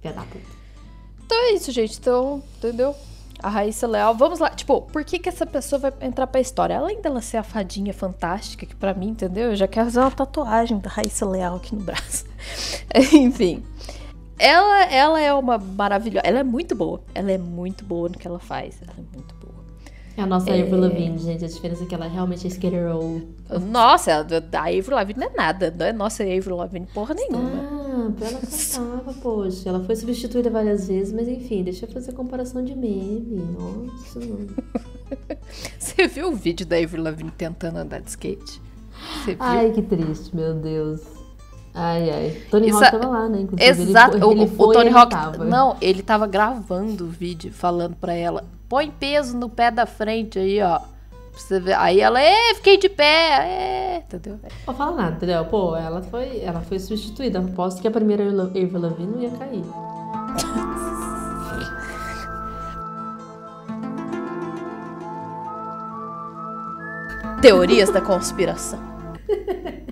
Filha 0.00 0.14
da 0.14 0.22
puta. 0.22 0.57
Então 1.28 1.44
é 1.44 1.52
isso, 1.52 1.70
gente. 1.70 1.98
Então, 1.98 2.42
entendeu? 2.56 2.96
A 3.42 3.50
Raíssa 3.50 3.86
Leal, 3.86 4.14
vamos 4.14 4.38
lá. 4.38 4.48
Tipo, 4.48 4.80
por 4.80 5.04
que 5.04 5.18
que 5.18 5.28
essa 5.28 5.44
pessoa 5.44 5.78
vai 5.78 5.92
entrar 6.00 6.26
pra 6.26 6.40
história? 6.40 6.78
Além 6.78 7.02
dela 7.02 7.20
ser 7.20 7.36
a 7.36 7.42
fadinha 7.42 7.92
fantástica, 7.92 8.64
que 8.64 8.74
pra 8.74 8.94
mim, 8.94 9.10
entendeu? 9.10 9.50
Eu 9.50 9.56
já 9.56 9.68
quero 9.68 9.84
fazer 9.84 10.00
uma 10.00 10.10
tatuagem 10.10 10.78
da 10.78 10.88
Raíssa 10.88 11.26
Leal 11.26 11.56
aqui 11.56 11.74
no 11.74 11.82
braço. 11.82 12.24
Enfim. 13.12 13.62
Ela, 14.38 14.84
ela 14.84 15.20
é 15.20 15.34
uma 15.34 15.58
maravilhosa. 15.58 16.26
Ela 16.26 16.38
é 16.38 16.44
muito 16.44 16.74
boa. 16.74 17.02
Ela 17.14 17.30
é 17.30 17.38
muito 17.38 17.84
boa 17.84 18.08
no 18.08 18.16
que 18.16 18.26
ela 18.26 18.38
faz. 18.38 18.80
Ela 18.80 18.94
é 18.96 19.14
muito 19.14 19.34
boa. 19.34 19.57
É 20.18 20.22
a 20.22 20.26
nossa 20.26 20.50
Avril 20.50 20.80
Lavigne, 20.80 21.16
gente. 21.16 21.44
A 21.44 21.48
diferença 21.48 21.84
é 21.84 21.86
que 21.86 21.94
ela 21.94 22.08
realmente 22.08 22.44
é 22.44 22.50
skater 22.50 22.92
roll. 22.92 23.22
Nossa, 23.70 24.26
a 24.52 24.62
Avril 24.66 24.96
Lavigne 24.96 25.20
não 25.20 25.28
é 25.28 25.36
nada. 25.36 25.72
Não 25.78 25.86
é 25.86 25.92
nossa 25.92 26.24
Avril 26.24 26.56
Lavigne 26.56 26.88
porra 26.92 27.14
nenhuma. 27.14 27.48
Ah, 27.48 28.10
ela 28.20 28.40
cantava, 28.40 29.14
poxa. 29.22 29.68
Ela 29.68 29.78
foi 29.84 29.94
substituída 29.94 30.50
várias 30.50 30.88
vezes, 30.88 31.12
mas 31.12 31.28
enfim, 31.28 31.62
deixa 31.62 31.86
eu 31.86 31.90
fazer 31.92 32.14
comparação 32.14 32.64
de 32.64 32.74
meme. 32.74 33.46
Nossa. 33.56 34.18
Você 35.78 36.08
viu 36.08 36.32
o 36.32 36.34
vídeo 36.34 36.66
da 36.66 36.76
Avril 36.78 37.04
Lavigne 37.04 37.30
tentando 37.30 37.76
andar 37.76 38.00
de 38.00 38.10
skate? 38.10 38.60
Você 39.22 39.36
viu? 39.36 39.36
Ai, 39.38 39.70
que 39.70 39.82
triste, 39.82 40.34
meu 40.34 40.52
Deus. 40.52 41.17
Ai, 41.74 42.10
ai. 42.10 42.42
Tony 42.50 42.70
Hawk 42.70 42.84
é- 42.84 42.90
tava 42.90 43.06
lá, 43.08 43.28
né? 43.28 43.40
Inclusive, 43.42 43.82
ele 43.82 43.90
Exato. 43.90 44.18
foi- 44.18 44.32
ele 44.32 44.46
foi 44.48 44.66
o 44.66 44.72
Tony 44.72 44.90
Hawk. 44.90 45.10
tava. 45.10 45.44
Não, 45.44 45.76
ele 45.80 46.02
tava 46.02 46.26
gravando 46.26 47.04
o 47.04 47.08
vídeo 47.08 47.52
falando 47.52 47.94
pra 47.96 48.12
ela: 48.14 48.44
põe 48.68 48.90
peso 48.90 49.36
no 49.36 49.48
pé 49.48 49.70
da 49.70 49.86
frente 49.86 50.38
aí, 50.38 50.60
ó. 50.62 50.80
Aí 51.78 52.00
ela, 52.00 52.20
é, 52.20 52.52
fiquei 52.56 52.76
de 52.78 52.88
pé, 52.88 53.04
é, 53.04 54.02
entendeu? 54.04 54.40
Não 54.66 54.74
fala 54.74 54.96
nada, 54.96 55.16
entendeu? 55.16 55.44
Pô, 55.44 55.76
ela 55.76 56.02
foi, 56.02 56.40
ela 56.40 56.60
foi 56.62 56.80
substituída. 56.80 57.38
Aposto 57.38 57.80
que 57.80 57.86
a 57.86 57.92
primeira 57.92 58.24
Avril 58.24 58.80
Lavigne 58.80 59.06
não 59.06 59.22
ia 59.22 59.30
cair. 59.30 59.62
Teorias 67.40 67.90
da 67.90 68.00
conspiração. 68.00 68.80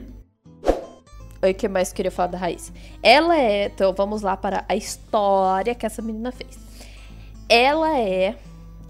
O 1.43 1.55
que 1.55 1.69
mais 1.69 1.91
eu 1.91 1.95
queria 1.95 2.11
falar 2.11 2.29
da 2.29 2.39
Raíssa? 2.39 2.73
Ela 3.03 3.39
é. 3.39 3.67
Então 3.67 3.93
vamos 3.93 4.23
lá 4.23 4.37
para 4.37 4.65
a 4.69 4.75
história 4.77 5.75
que 5.75 5.85
essa 5.87 6.01
menina 6.03 6.33
fez. 6.33 6.59
Ela 7.49 7.99
é 7.99 8.37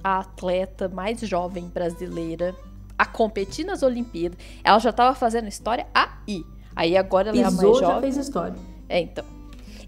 a 0.03 0.21
atleta 0.21 0.89
mais 0.89 1.21
jovem 1.21 1.65
brasileira 1.69 2.55
a 2.99 3.05
competir 3.05 3.67
nas 3.67 3.83
Olimpíadas. 3.83 4.39
Ela 4.65 4.79
já 4.79 4.93
tava 4.93 5.15
fazendo 5.15 5.49
história 5.49 5.87
aí. 5.95 6.45
Aí 6.75 6.97
agora 6.97 7.29
ela 7.31 7.39
é 7.39 7.45
a 7.45 7.49
Pisou, 7.51 7.71
mais 7.71 7.81
já 7.81 7.87
jovem. 7.87 8.01
fez 8.03 8.17
história. 8.17 8.55
É, 8.89 9.01
então. 9.01 9.25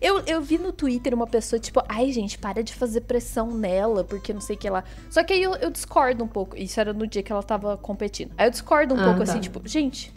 Eu, 0.00 0.20
eu 0.26 0.40
vi 0.40 0.58
no 0.58 0.70
Twitter 0.72 1.12
uma 1.12 1.26
pessoa, 1.26 1.58
tipo, 1.58 1.82
ai, 1.88 2.12
gente, 2.12 2.38
para 2.38 2.62
de 2.62 2.72
fazer 2.72 3.00
pressão 3.00 3.50
nela, 3.50 4.04
porque 4.04 4.32
não 4.32 4.40
sei 4.40 4.54
o 4.54 4.58
que 4.58 4.70
lá. 4.70 4.84
Só 5.10 5.24
que 5.24 5.32
aí 5.32 5.42
eu, 5.42 5.56
eu 5.56 5.70
discordo 5.70 6.22
um 6.22 6.28
pouco. 6.28 6.56
Isso 6.56 6.78
era 6.78 6.92
no 6.92 7.04
dia 7.06 7.22
que 7.22 7.32
ela 7.32 7.42
tava 7.42 7.76
competindo. 7.76 8.30
Aí 8.38 8.46
eu 8.46 8.50
discordo 8.50 8.94
um 8.94 9.00
Ah, 9.00 9.04
pouco 9.04 9.18
tá. 9.24 9.24
assim, 9.24 9.40
tipo, 9.40 9.60
gente, 9.66 10.12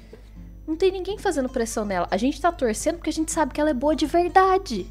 não 0.68 0.75
tem 0.75 0.91
ninguém 0.91 1.18
fazendo 1.18 1.50
pressão 1.50 1.84
nela. 1.86 2.08
A 2.12 2.18
gente 2.18 2.39
tá 2.39 2.51
torcendo 2.51 2.96
porque 2.98 3.10
a 3.10 3.13
gente 3.13 3.32
sabe 3.32 3.53
que 3.53 3.60
ela 3.62 3.70
é 3.70 3.74
boa 3.74 3.96
de 3.96 4.06
verdade. 4.06 4.86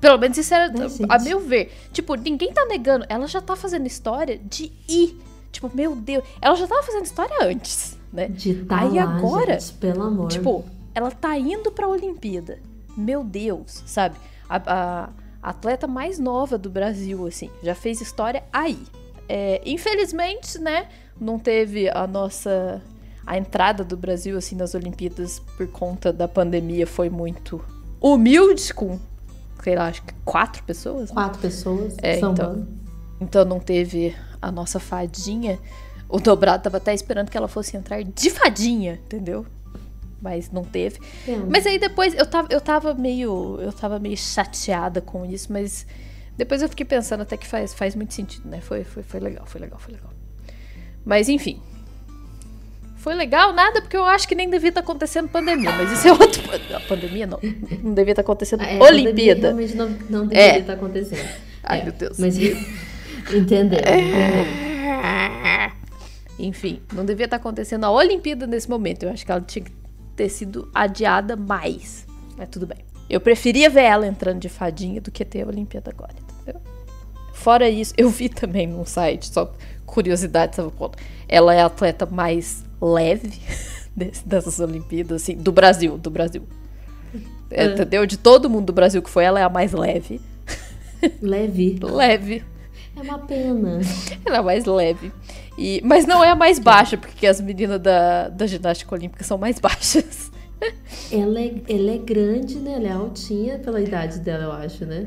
Pelo 0.00 0.16
menos 0.18 0.38
isso 0.38 0.54
era, 0.54 0.68
Né, 0.68 0.88
gente? 0.88 1.06
a 1.08 1.18
meu 1.18 1.40
ver. 1.40 1.72
Tipo, 1.92 2.14
ninguém 2.14 2.52
tá 2.52 2.64
negando. 2.66 3.04
Ela 3.08 3.26
já 3.26 3.40
tá 3.40 3.56
fazendo 3.56 3.86
história 3.86 4.38
de 4.38 4.72
ir. 4.88 5.18
Tipo, 5.50 5.70
meu 5.74 5.96
Deus. 5.96 6.22
Ela 6.40 6.54
já 6.54 6.66
tava 6.68 6.82
fazendo 6.84 7.04
história 7.04 7.36
antes, 7.42 7.98
né? 8.12 8.28
De 8.28 8.54
tá 8.64 8.80
Aí 8.82 8.90
lá, 8.94 9.02
agora, 9.16 9.58
gente, 9.58 9.72
pelo 9.74 10.02
amor. 10.02 10.28
Tipo, 10.28 10.64
ela 10.94 11.10
tá 11.10 11.36
indo 11.36 11.72
pra 11.72 11.88
Olimpíada. 11.88 12.60
Meu 12.96 13.24
Deus, 13.24 13.82
sabe? 13.86 14.16
A, 14.48 14.56
a- 14.56 15.08
a 15.42 15.50
atleta 15.50 15.86
mais 15.86 16.18
nova 16.18 16.56
do 16.58 16.68
Brasil, 16.70 17.26
assim, 17.26 17.50
já 17.62 17.74
fez 17.74 18.00
história 18.00 18.42
aí. 18.52 18.78
É, 19.28 19.60
infelizmente, 19.64 20.58
né, 20.58 20.88
não 21.20 21.38
teve 21.38 21.88
a 21.90 22.06
nossa. 22.06 22.80
A 23.28 23.36
entrada 23.36 23.84
do 23.84 23.94
Brasil, 23.94 24.38
assim, 24.38 24.56
nas 24.56 24.74
Olimpíadas 24.74 25.38
por 25.56 25.68
conta 25.68 26.10
da 26.10 26.26
pandemia 26.26 26.86
foi 26.86 27.10
muito 27.10 27.62
humilde, 28.00 28.72
com, 28.72 28.98
sei 29.62 29.76
lá, 29.76 29.88
acho 29.88 30.02
que 30.02 30.14
quatro 30.24 30.62
pessoas. 30.62 31.10
né? 31.10 31.14
quatro 31.14 31.38
pessoas 31.38 31.94
É, 31.98 32.18
sambando. 32.18 32.66
Então 33.20 33.44
não 33.44 33.60
teve 33.60 34.16
a 34.40 34.50
nossa 34.50 34.80
fadinha. 34.80 35.58
O 36.08 36.18
dobrado 36.18 36.62
tava 36.62 36.78
até 36.78 36.94
esperando 36.94 37.30
que 37.30 37.36
ela 37.36 37.48
fosse 37.48 37.76
entrar 37.76 38.02
de 38.02 38.30
fadinha, 38.30 38.94
entendeu? 39.04 39.44
Mas 40.22 40.50
não 40.50 40.64
teve. 40.64 40.98
Pena. 41.26 41.44
Mas 41.50 41.66
aí 41.66 41.78
depois 41.78 42.14
eu 42.14 42.24
tava, 42.24 42.48
eu 42.50 42.62
tava 42.62 42.94
meio. 42.94 43.58
Eu 43.60 43.74
tava 43.74 43.98
meio 43.98 44.16
chateada 44.16 45.02
com 45.02 45.26
isso, 45.26 45.52
mas 45.52 45.86
depois 46.34 46.62
eu 46.62 46.68
fiquei 46.70 46.86
pensando 46.86 47.20
até 47.20 47.36
que 47.36 47.46
faz, 47.46 47.74
faz 47.74 47.94
muito 47.94 48.14
sentido, 48.14 48.48
né? 48.48 48.62
Foi, 48.62 48.84
foi, 48.84 49.02
foi 49.02 49.20
legal, 49.20 49.44
foi 49.44 49.60
legal, 49.60 49.78
foi 49.78 49.92
legal. 49.92 50.10
Mas 51.04 51.28
enfim. 51.28 51.60
Foi 52.98 53.14
legal 53.14 53.52
nada, 53.52 53.80
porque 53.80 53.96
eu 53.96 54.04
acho 54.04 54.26
que 54.26 54.34
nem 54.34 54.50
devia 54.50 54.70
estar 54.70 54.80
acontecendo 54.80 55.28
pandemia, 55.28 55.70
mas 55.72 55.90
isso 55.92 56.08
é 56.08 56.12
outro. 56.12 56.42
A 56.74 56.80
pandemia 56.80 57.26
não. 57.26 57.38
Não 57.82 57.94
devia 57.94 58.12
estar 58.12 58.22
acontecendo 58.22 58.62
É, 58.62 58.76
a 58.76 58.78
pandemia 58.78 59.04
Olimpíada. 59.06 59.40
Realmente 59.40 59.76
não, 59.76 59.88
não 60.10 60.26
deveria 60.26 60.56
É. 60.56 60.58
estar 60.58 60.72
acontecendo. 60.74 61.28
Ai, 61.62 61.80
É, 61.80 61.84
meu 61.84 61.92
Deus. 61.92 62.18
Mas 62.18 62.36
entendeu? 62.36 63.78
Enfim, 66.38 66.80
não 66.92 67.04
devia 67.04 67.24
estar 67.24 67.36
acontecendo 67.36 67.84
a 67.84 67.90
Olimpíada 67.90 68.46
nesse 68.46 68.68
momento. 68.68 69.04
Eu 69.04 69.10
acho 69.10 69.24
que 69.24 69.32
ela 69.32 69.40
tinha 69.40 69.64
que 69.64 69.72
ter 70.14 70.28
sido 70.28 70.68
adiada 70.74 71.36
mais. 71.36 72.06
Mas 72.36 72.48
tudo 72.48 72.66
bem. 72.66 72.78
Eu 73.08 73.20
preferia 73.20 73.70
ver 73.70 73.82
ela 73.84 74.06
entrando 74.06 74.38
de 74.40 74.48
fadinha 74.48 75.00
do 75.00 75.10
que 75.10 75.24
ter 75.24 75.42
a 75.42 75.46
Olimpíada 75.46 75.90
agora, 75.90 76.12
entendeu? 76.12 76.60
Fora 77.32 77.68
isso, 77.68 77.94
eu 77.96 78.10
vi 78.10 78.28
também 78.28 78.66
num 78.66 78.84
site, 78.84 79.32
só 79.32 79.52
curiosidade, 79.86 80.56
sabe? 80.56 80.70
Ela 81.28 81.54
é 81.54 81.62
a 81.62 81.66
atleta 81.66 82.04
mais 82.04 82.64
leve 82.80 83.40
dessas 84.24 84.58
Olimpíadas, 84.60 85.22
assim, 85.22 85.36
do 85.36 85.52
Brasil, 85.52 85.98
do 85.98 86.10
Brasil. 86.10 86.42
É, 87.50 87.62
Ah. 87.64 87.66
Entendeu? 87.66 88.06
De 88.06 88.16
todo 88.18 88.48
mundo 88.50 88.66
do 88.66 88.72
Brasil 88.72 89.00
que 89.02 89.08
foi, 89.10 89.24
ela 89.24 89.40
é 89.40 89.42
a 89.42 89.48
mais 89.48 89.72
leve. 89.72 90.20
Leve. 91.22 91.78
Leve. 91.82 92.44
É 92.96 93.00
uma 93.00 93.18
pena. 93.20 93.80
Ela 94.24 94.36
é 94.36 94.38
a 94.40 94.42
mais 94.42 94.64
leve. 94.64 95.12
E, 95.56 95.80
mas 95.84 96.04
não 96.06 96.22
é 96.22 96.30
a 96.30 96.36
mais 96.36 96.58
baixa, 96.58 96.96
porque 96.96 97.26
as 97.26 97.40
meninas 97.40 97.80
da, 97.80 98.28
da 98.28 98.46
ginástica 98.46 98.94
olímpica 98.94 99.22
são 99.24 99.38
mais 99.38 99.58
baixas. 99.60 100.30
Ela 101.12 101.40
é, 101.40 101.54
ela 101.68 101.92
é 101.92 101.98
grande, 101.98 102.58
né? 102.58 102.72
Ela 102.74 102.88
é 102.88 102.92
altinha 102.92 103.58
pela 103.60 103.80
idade 103.80 104.18
dela, 104.20 104.44
eu 104.44 104.52
acho, 104.52 104.84
né? 104.84 105.06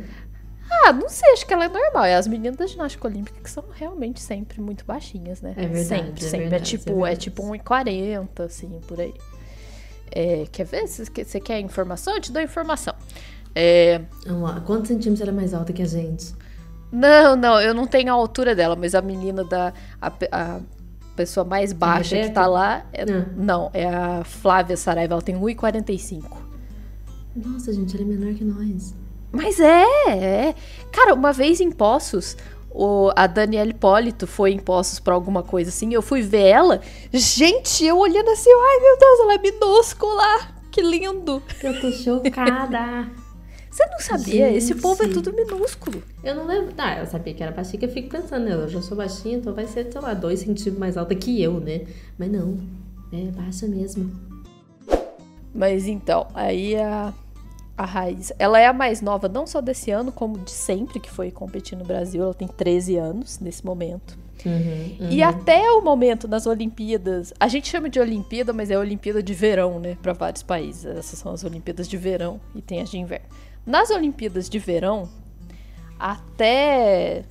Ah, 0.74 0.94
não 0.94 1.10
sei, 1.10 1.34
acho 1.34 1.46
que 1.46 1.54
ela 1.54 1.66
é 1.66 1.70
normal. 1.70 2.06
É 2.06 2.16
as 2.16 2.28
meninas 2.28 2.56
da 2.58 2.66
ginástica 2.66 3.08
olímpica 3.08 3.40
que 3.42 3.50
são 3.50 3.64
realmente 3.74 4.22
sempre 4.22 4.62
muito 4.62 4.86
baixinhas, 4.86 5.42
né? 5.42 5.54
É 5.58 5.68
verdade, 5.68 5.86
Sempre, 5.86 6.26
é 6.26 6.30
sempre. 6.30 6.40
verdade, 6.50 6.64
é 6.64 6.66
tipo, 6.78 7.06
é 7.06 7.14
é, 7.14 7.16
tipo 7.16 7.44
1,40, 7.44 8.44
assim, 8.46 8.80
por 8.88 9.00
aí. 9.00 9.14
É, 10.14 10.46
quer 10.52 10.66
ver? 10.66 10.88
Você 10.88 11.40
quer- 11.40 11.60
informação? 11.60 12.16
Eu 12.16 12.22
te 12.22 12.32
dou 12.32 12.42
informação. 12.42 12.94
É, 13.54 14.02
Vamos 14.26 14.44
lá. 14.50 14.62
Quantos 14.62 14.88
centímetros 14.88 15.22
ela 15.22 15.32
é 15.32 15.34
mais 15.36 15.54
alta 15.54 15.72
que 15.74 15.82
a 15.82 15.86
gente? 15.88 16.34
Não, 16.92 17.36
não, 17.36 17.60
eu 17.62 17.74
não 17.74 17.86
tenho 17.88 18.10
a 18.10 18.16
altura 18.16 18.54
dela, 18.56 18.76
mas 18.76 18.96
a 18.96 19.02
menina 19.02 19.44
da. 19.44 19.74
A, 20.02 20.12
a 20.32 20.60
pessoa 21.16 21.46
mais 21.46 21.72
baixa 21.74 22.18
que 22.22 22.30
tá 22.32 22.48
lá. 22.48 22.86
é- 22.94 23.04
Ah. 23.04 23.26
Não, 23.36 23.70
é 23.74 23.86
a 23.88 24.24
Flávia 24.24 24.76
Saraiva, 24.78 25.14
ela 25.14 25.22
tem 25.22 25.36
1,45. 25.36 26.38
Nossa, 27.36 27.72
gente, 27.74 27.96
ela 27.96 28.04
é 28.04 28.08
menor 28.08 28.34
que 28.34 28.44
nós. 28.44 28.94
Mas 29.32 29.60
é, 29.60 29.86
é. 30.08 30.56
Cara, 30.92 31.14
uma 31.14 31.32
vez 31.32 31.62
em 31.62 31.72
Poços, 31.72 32.36
o, 32.70 33.12
a 33.16 33.28
Daniela 33.28 33.70
Hipólito 33.70 34.28
foi 34.28 34.52
em 34.52 34.60
Poços 34.60 35.00
pra 35.00 35.14
alguma 35.14 35.44
coisa 35.44 35.70
assim. 35.70 35.94
Eu 35.94 36.02
fui 36.02 36.22
ver 36.22 36.48
ela. 36.48 36.82
Gente, 37.12 37.86
eu 37.86 37.98
olhando 37.98 38.30
assim, 38.30 38.50
ai 38.50 38.80
meu 38.80 38.98
Deus, 38.98 39.20
ela 39.22 39.34
é 39.34 39.38
minúscula. 39.38 40.48
Que 40.72 40.82
lindo. 40.82 41.42
Eu 41.62 41.80
tô 41.80 41.92
chocada. 41.92 43.10
Você 43.72 43.86
não 43.86 44.00
sabia? 44.00 44.52
Esse 44.52 44.74
Gente. 44.74 44.82
povo 44.82 45.02
é 45.02 45.08
tudo 45.08 45.32
minúsculo. 45.32 46.04
eu 46.22 46.36
não 46.36 46.46
lembro. 46.46 46.74
Ah, 46.78 47.00
eu 47.00 47.06
sabia 47.06 47.34
que 47.34 47.42
era 47.42 47.54
baixinha, 47.54 47.80
que 47.80 47.86
eu 47.86 47.90
fico 47.90 48.10
pensando? 48.10 48.50
Eu 48.50 48.68
já 48.68 48.82
sou 48.82 48.98
baixinha, 48.98 49.38
então 49.38 49.54
vai 49.54 49.66
ser, 49.66 49.90
sei 49.90 50.02
lá, 50.02 50.14
dois 50.14 50.42
centímetros 50.42 50.78
mais 50.78 50.98
alta 50.98 51.16
que 51.16 51.42
eu, 51.42 51.54
né? 51.62 51.86
Mas 52.20 52.30
não. 52.30 52.58
É 53.14 53.32
baixa 53.32 53.68
mesmo. 53.68 54.12
Mas 55.54 55.88
então, 55.88 56.28
aí 56.34 56.76
a, 56.76 57.14
a 57.82 57.86
Raíssa, 57.86 58.36
ela 58.38 58.60
é 58.60 58.68
a 58.68 58.74
mais 58.74 59.02
nova, 59.02 59.28
não 59.28 59.48
só 59.48 59.60
desse 59.60 59.90
ano, 59.90 60.12
como 60.12 60.38
de 60.38 60.52
sempre 60.52 61.00
que 61.00 61.10
foi 61.10 61.32
competir 61.32 61.76
no 61.76 61.84
Brasil. 61.84 62.24
Ela 62.24 62.34
tem 62.34 62.48
13 62.48 62.96
anos 62.98 63.40
nesse 63.40 63.66
momento. 63.66 64.20
Uhum, 64.46 65.10
E 65.10 65.24
até 65.24 65.72
o 65.72 65.82
momento 65.82 66.28
nas 66.28 66.46
Olimpíadas, 66.46 67.34
a 67.40 67.48
gente 67.48 67.68
chama 67.68 67.90
de 67.90 68.00
Olimpíada, 68.00 68.54
mas 68.54 68.70
é 68.70 68.78
Olimpíada 68.78 69.22
de 69.22 69.34
verão, 69.34 69.80
né, 69.80 69.98
para 70.00 70.14
vários 70.14 70.44
países. 70.44 70.86
Essas 70.86 71.18
são 71.18 71.32
as 71.32 71.44
Olimpíadas 71.44 71.88
de 71.88 71.98
verão 71.98 72.40
e 72.54 72.62
tem 72.62 72.82
as 72.82 72.90
de 72.90 73.00
inverno. 73.00 73.26
Nas 73.66 73.90
Olimpíadas 73.90 74.48
de 74.48 74.60
verão, 74.60 75.10
até 76.00 77.24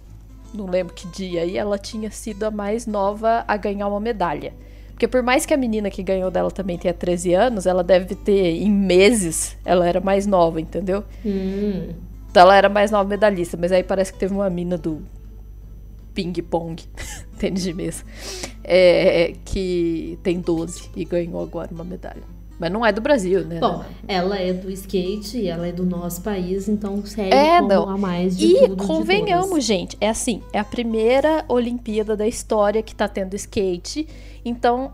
não 0.52 0.66
lembro 0.66 0.94
que 0.94 1.06
dia 1.08 1.42
aí, 1.42 1.56
ela 1.56 1.78
tinha 1.78 2.10
sido 2.10 2.42
a 2.42 2.50
mais 2.50 2.88
nova 2.88 3.44
a 3.46 3.56
ganhar 3.56 3.86
uma 3.86 4.00
medalha. 4.00 4.52
Porque 5.00 5.08
por 5.08 5.22
mais 5.22 5.46
que 5.46 5.54
a 5.54 5.56
menina 5.56 5.88
que 5.88 6.02
ganhou 6.02 6.30
dela 6.30 6.50
também 6.50 6.76
tenha 6.76 6.92
13 6.92 7.32
anos, 7.32 7.64
ela 7.64 7.82
deve 7.82 8.14
ter, 8.14 8.56
em 8.62 8.70
meses, 8.70 9.56
ela 9.64 9.88
era 9.88 9.98
mais 9.98 10.26
nova, 10.26 10.60
entendeu? 10.60 11.02
Hum. 11.24 11.94
Então 12.30 12.42
ela 12.42 12.54
era 12.54 12.68
mais 12.68 12.90
nova 12.90 13.08
medalhista, 13.08 13.56
mas 13.56 13.72
aí 13.72 13.82
parece 13.82 14.12
que 14.12 14.18
teve 14.18 14.34
uma 14.34 14.50
mina 14.50 14.76
do 14.76 15.00
ping-pong, 16.12 16.84
tênis 17.40 17.62
de 17.62 17.72
mesa, 17.72 18.04
é, 18.62 19.32
que 19.42 20.18
tem 20.22 20.38
12 20.38 20.90
e 20.94 21.06
ganhou 21.06 21.42
agora 21.42 21.70
uma 21.72 21.82
medalha. 21.82 22.39
Mas 22.60 22.70
não 22.70 22.84
é 22.84 22.92
do 22.92 23.00
Brasil, 23.00 23.42
né? 23.44 23.58
Bom, 23.58 23.82
ela 24.06 24.36
é 24.38 24.52
do 24.52 24.70
skate, 24.70 25.48
ela 25.48 25.66
é 25.66 25.72
do 25.72 25.86
nosso 25.86 26.20
país, 26.20 26.68
então 26.68 27.02
segue 27.06 27.32
É, 27.34 27.56
como 27.56 27.68
não. 27.70 27.88
a 27.88 27.96
mais 27.96 28.36
de 28.36 28.44
E 28.48 28.58
tudo, 28.58 28.76
de 28.76 28.86
convenhamos, 28.86 29.48
todas. 29.48 29.64
gente, 29.64 29.96
é 29.98 30.10
assim, 30.10 30.42
é 30.52 30.58
a 30.58 30.64
primeira 30.64 31.42
Olimpíada 31.48 32.14
da 32.14 32.28
história 32.28 32.82
que 32.82 32.94
tá 32.94 33.08
tendo 33.08 33.34
skate. 33.34 34.06
Então, 34.44 34.92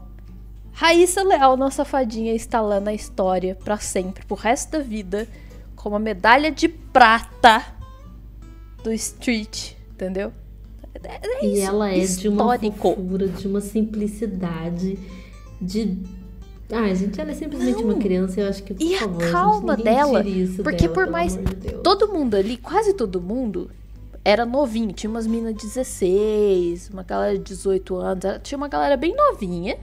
Raíssa 0.73 1.25
Leal, 1.25 1.57
nossa 1.57 1.85
fadinha, 1.85 2.33
está 2.35 2.61
lá 2.61 2.79
na 2.79 2.95
história 2.95 3.57
pra 3.57 3.79
sempre, 3.79 4.25
pro 4.25 4.37
resto 4.37 4.71
da 4.71 4.79
vida, 4.79 5.27
com 5.75 5.89
uma 5.89 5.99
medalha 5.99 6.53
de 6.53 6.69
prata 6.69 7.65
do 8.85 8.93
street, 8.93 9.73
entendeu? 9.93 10.33
É- 11.03 11.19
é 11.41 11.45
E 11.45 11.55
isso, 11.55 11.67
ela 11.67 11.91
é 11.91 11.99
de 11.99 12.29
uma 12.29 12.55
histórico. 12.55 12.95
fofura, 12.95 13.27
de 13.27 13.49
uma 13.49 13.61
simplicidade, 13.61 14.99
de... 15.61 15.99
Ai, 16.73 16.95
gente, 16.97 17.21
ela 17.21 17.31
é 17.31 17.35
simplesmente 17.35 17.83
uma 17.83 17.95
criança, 17.95 18.41
eu 18.41 18.49
acho 18.49 18.63
que, 18.63 18.75
por 18.75 18.83
E 18.83 18.95
a 18.97 18.99
favor, 19.01 19.21
gente, 19.23 19.33
calma 19.33 19.77
ninguém 19.77 19.95
dela, 19.95 20.25
porque 20.65 20.83
dela, 20.83 20.95
por 20.95 21.07
mais- 21.09 21.37
de. 21.37 21.73
Todo 21.83 22.09
mundo 22.13 22.35
ali, 22.35 22.57
quase 22.57 22.93
todo 22.93 23.21
mundo, 23.21 23.71
era 24.25 24.45
novinho. 24.45 24.93
Tinha 24.93 25.09
umas 25.09 25.27
minas 25.29 25.55
16, 25.55 26.91
uma 26.93 27.05
galera 27.05 27.39
de 27.39 27.45
18 27.45 27.95
anos. 27.97 28.25
Tinha 28.43 28.59
uma 28.59 28.67
galera 28.69 28.97
bem 28.97 29.15
novinha. 29.15 29.79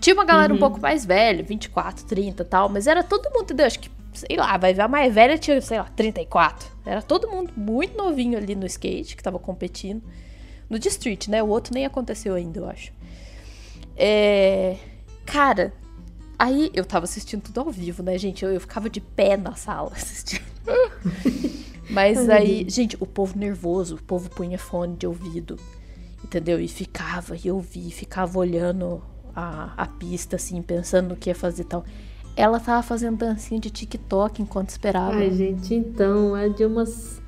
Tinha 0.00 0.14
uma 0.14 0.24
galera 0.24 0.52
um 0.52 0.56
Uhum. 0.56 0.60
pouco 0.60 0.80
mais 0.80 1.04
velha, 1.04 1.42
24, 1.44 2.04
30 2.06 2.42
e 2.42 2.46
tal. 2.46 2.68
Mas 2.68 2.86
era 2.88 3.04
todo 3.04 3.30
mundo, 3.30 3.42
entendeu? 3.44 3.66
Acho 3.66 3.78
que, 3.78 3.90
sei 4.12 4.36
lá, 4.36 4.56
vai 4.56 4.74
ver 4.74 4.82
a 4.82 4.88
mais 4.88 5.14
velha 5.14 5.38
tinha, 5.38 5.60
sei 5.60 5.78
lá, 5.78 5.84
34. 5.94 6.68
Era 6.84 7.02
todo 7.02 7.28
mundo 7.28 7.52
muito 7.56 7.96
novinho 7.96 8.36
ali 8.36 8.56
no 8.56 8.66
skate, 8.66 9.14
que 9.14 9.22
tava 9.22 9.38
competindo. 9.38 10.02
No 10.68 10.76
de 10.78 10.88
street, 10.88 11.28
né? 11.28 11.40
O 11.42 11.48
outro 11.48 11.72
nem 11.72 11.84
aconteceu 11.86 12.34
ainda, 12.34 12.58
eu 12.60 12.68
acho. 12.68 12.92
É... 13.96 14.76
Cara, 15.26 15.72
aí 16.40 16.70
eu 16.72 16.86
tava 16.86 17.04
assistindo 17.04 17.42
tudo 17.42 17.60
ao 17.60 17.70
vivo, 17.70 18.02
né, 18.02 18.16
gente? 18.16 18.42
Eu, 18.42 18.50
eu 18.50 18.60
ficava 18.60 18.88
de 18.88 19.00
pé 19.00 19.36
na 19.36 19.54
sala 19.54 19.92
assistindo. 19.94 20.42
Mas 21.90 22.30
aí, 22.30 22.64
gente, 22.68 22.96
o 22.98 23.06
povo 23.06 23.38
nervoso, 23.38 23.96
o 23.96 24.02
povo 24.02 24.30
punha 24.30 24.58
fone 24.58 24.96
de 24.96 25.06
ouvido, 25.06 25.58
entendeu? 26.24 26.58
E 26.58 26.66
ficava, 26.66 27.36
e 27.36 27.50
ouvia, 27.50 27.90
ficava 27.90 28.38
olhando 28.38 29.02
a, 29.36 29.72
a 29.76 29.86
pista, 29.86 30.36
assim, 30.36 30.62
pensando 30.62 31.10
no 31.10 31.16
que 31.16 31.28
ia 31.28 31.34
fazer 31.34 31.62
e 31.62 31.66
tal. 31.66 31.84
Ela 32.36 32.58
tava 32.58 32.82
fazendo 32.82 33.18
dancinha 33.18 33.60
de 33.60 33.68
TikTok 33.68 34.40
enquanto 34.40 34.70
esperava. 34.70 35.16
Ai, 35.16 35.30
gente, 35.30 35.74
então, 35.74 36.36
é 36.36 36.48
de 36.48 36.64
umas... 36.64 37.20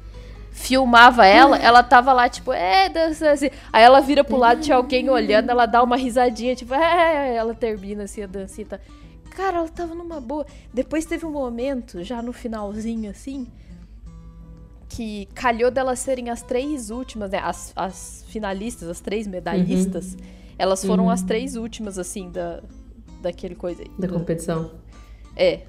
Filmava 0.53 1.27
ela, 1.27 1.57
ela 1.57 1.83
tava 1.83 2.13
lá, 2.13 2.29
tipo, 2.29 2.53
é, 2.53 2.89
dança 2.89 3.31
assim. 3.31 3.51
Aí 3.73 3.83
ela 3.83 4.01
vira 4.01 4.23
pro 4.23 4.37
lado, 4.37 4.61
tinha 4.61 4.77
alguém 4.77 5.09
olhando, 5.09 5.51
ela 5.51 5.65
dá 5.65 5.83
uma 5.83 5.97
risadinha, 5.97 6.55
tipo, 6.55 6.75
é, 6.75 7.35
ela 7.35 7.55
termina 7.55 8.05
assim 8.05 8.23
a 8.23 8.27
dancinha. 8.27 8.67
Tá. 8.67 8.81
Cara, 9.35 9.59
ela 9.59 9.69
tava 9.69 9.95
numa 9.95 10.21
boa. 10.21 10.47
Depois 10.73 11.05
teve 11.07 11.25
um 11.27 11.31
momento, 11.33 12.03
já 12.05 12.21
no 12.23 12.33
finalzinho, 12.33 13.11
assim, 13.11 13.47
que 14.89 15.27
calhou 15.35 15.71
delas 15.71 15.99
serem 16.01 16.29
as 16.29 16.43
três 16.43 16.91
últimas, 16.91 17.31
né? 17.31 17.39
As, 17.39 17.73
as 17.75 18.25
finalistas, 18.29 18.89
as 18.89 19.01
três 19.01 19.27
medalhistas, 19.27 20.17
elas 20.59 20.85
foram 20.85 21.09
as 21.09 21.23
três 21.23 21.57
últimas, 21.57 21.99
assim, 21.99 22.31
da, 22.31 22.61
daquele 23.23 23.55
coisa. 23.55 23.83
Da 23.99 24.07
do- 24.07 24.13
competição. 24.15 24.71
é, 25.35 25.61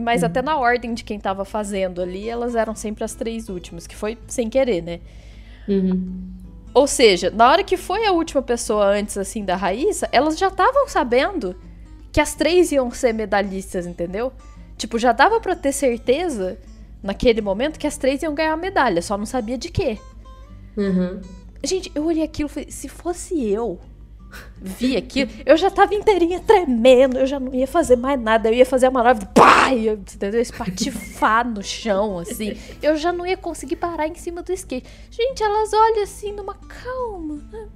mas 0.00 0.24
até 0.24 0.42
na 0.42 0.58
ordem 0.58 0.92
de 0.94 1.04
quem 1.04 1.18
tava 1.20 1.44
fazendo 1.44 2.02
ali, 2.02 2.28
elas 2.28 2.56
eram 2.56 2.74
sempre 2.74 3.04
as 3.04 3.14
três 3.14 3.48
últimas, 3.48 3.86
que 3.86 3.94
foi 3.94 4.18
sem 4.26 4.50
querer, 4.50 4.82
né? 4.82 5.00
Uhum. 5.68 6.22
Ou 6.74 6.86
seja, 6.88 7.30
na 7.30 7.48
hora 7.48 7.62
que 7.62 7.76
foi 7.76 8.04
a 8.04 8.12
última 8.12 8.42
pessoa 8.42 8.84
antes, 8.86 9.16
assim, 9.16 9.44
da 9.44 9.54
Raíssa, 9.56 10.08
elas 10.12 10.36
já 10.36 10.48
estavam 10.48 10.88
sabendo 10.88 11.54
que 12.16 12.20
as 12.22 12.34
três 12.34 12.72
iam 12.72 12.90
ser 12.90 13.12
medalhistas, 13.12 13.86
entendeu? 13.86 14.32
Tipo, 14.78 14.98
já 14.98 15.12
dava 15.12 15.38
pra 15.38 15.54
ter 15.54 15.70
certeza, 15.70 16.58
naquele 17.02 17.42
momento, 17.42 17.78
que 17.78 17.86
as 17.86 17.98
três 17.98 18.22
iam 18.22 18.34
ganhar 18.34 18.54
a 18.54 18.56
medalha, 18.56 19.02
só 19.02 19.18
não 19.18 19.26
sabia 19.26 19.58
de 19.58 19.68
quê. 19.68 19.98
Uhum. 20.78 21.20
Gente, 21.62 21.92
eu 21.94 22.06
olhei 22.06 22.24
aquilo 22.24 22.48
e 22.48 22.52
falei, 22.52 22.70
se 22.70 22.88
fosse 22.88 23.46
eu, 23.46 23.78
vi 24.56 24.96
aquilo, 24.96 25.30
eu 25.44 25.58
já 25.58 25.70
tava 25.70 25.94
inteirinha 25.94 26.40
tremendo, 26.40 27.18
eu 27.18 27.26
já 27.26 27.38
não 27.38 27.52
ia 27.52 27.66
fazer 27.66 27.96
mais 27.96 28.18
nada, 28.18 28.48
eu 28.48 28.54
ia 28.54 28.64
fazer 28.64 28.86
a 28.86 28.90
manobra, 28.90 29.26
pá, 29.26 29.74
ia, 29.74 29.92
entendeu? 29.92 30.40
Espatifar 30.40 31.46
no 31.46 31.62
chão, 31.62 32.18
assim. 32.18 32.56
Eu 32.80 32.96
já 32.96 33.12
não 33.12 33.26
ia 33.26 33.36
conseguir 33.36 33.76
parar 33.76 34.08
em 34.08 34.14
cima 34.14 34.42
do 34.42 34.54
skate. 34.54 34.88
Gente, 35.10 35.42
elas 35.42 35.70
olham 35.70 36.02
assim 36.02 36.32
numa 36.32 36.54
calma. 36.54 37.34
né? 37.52 37.68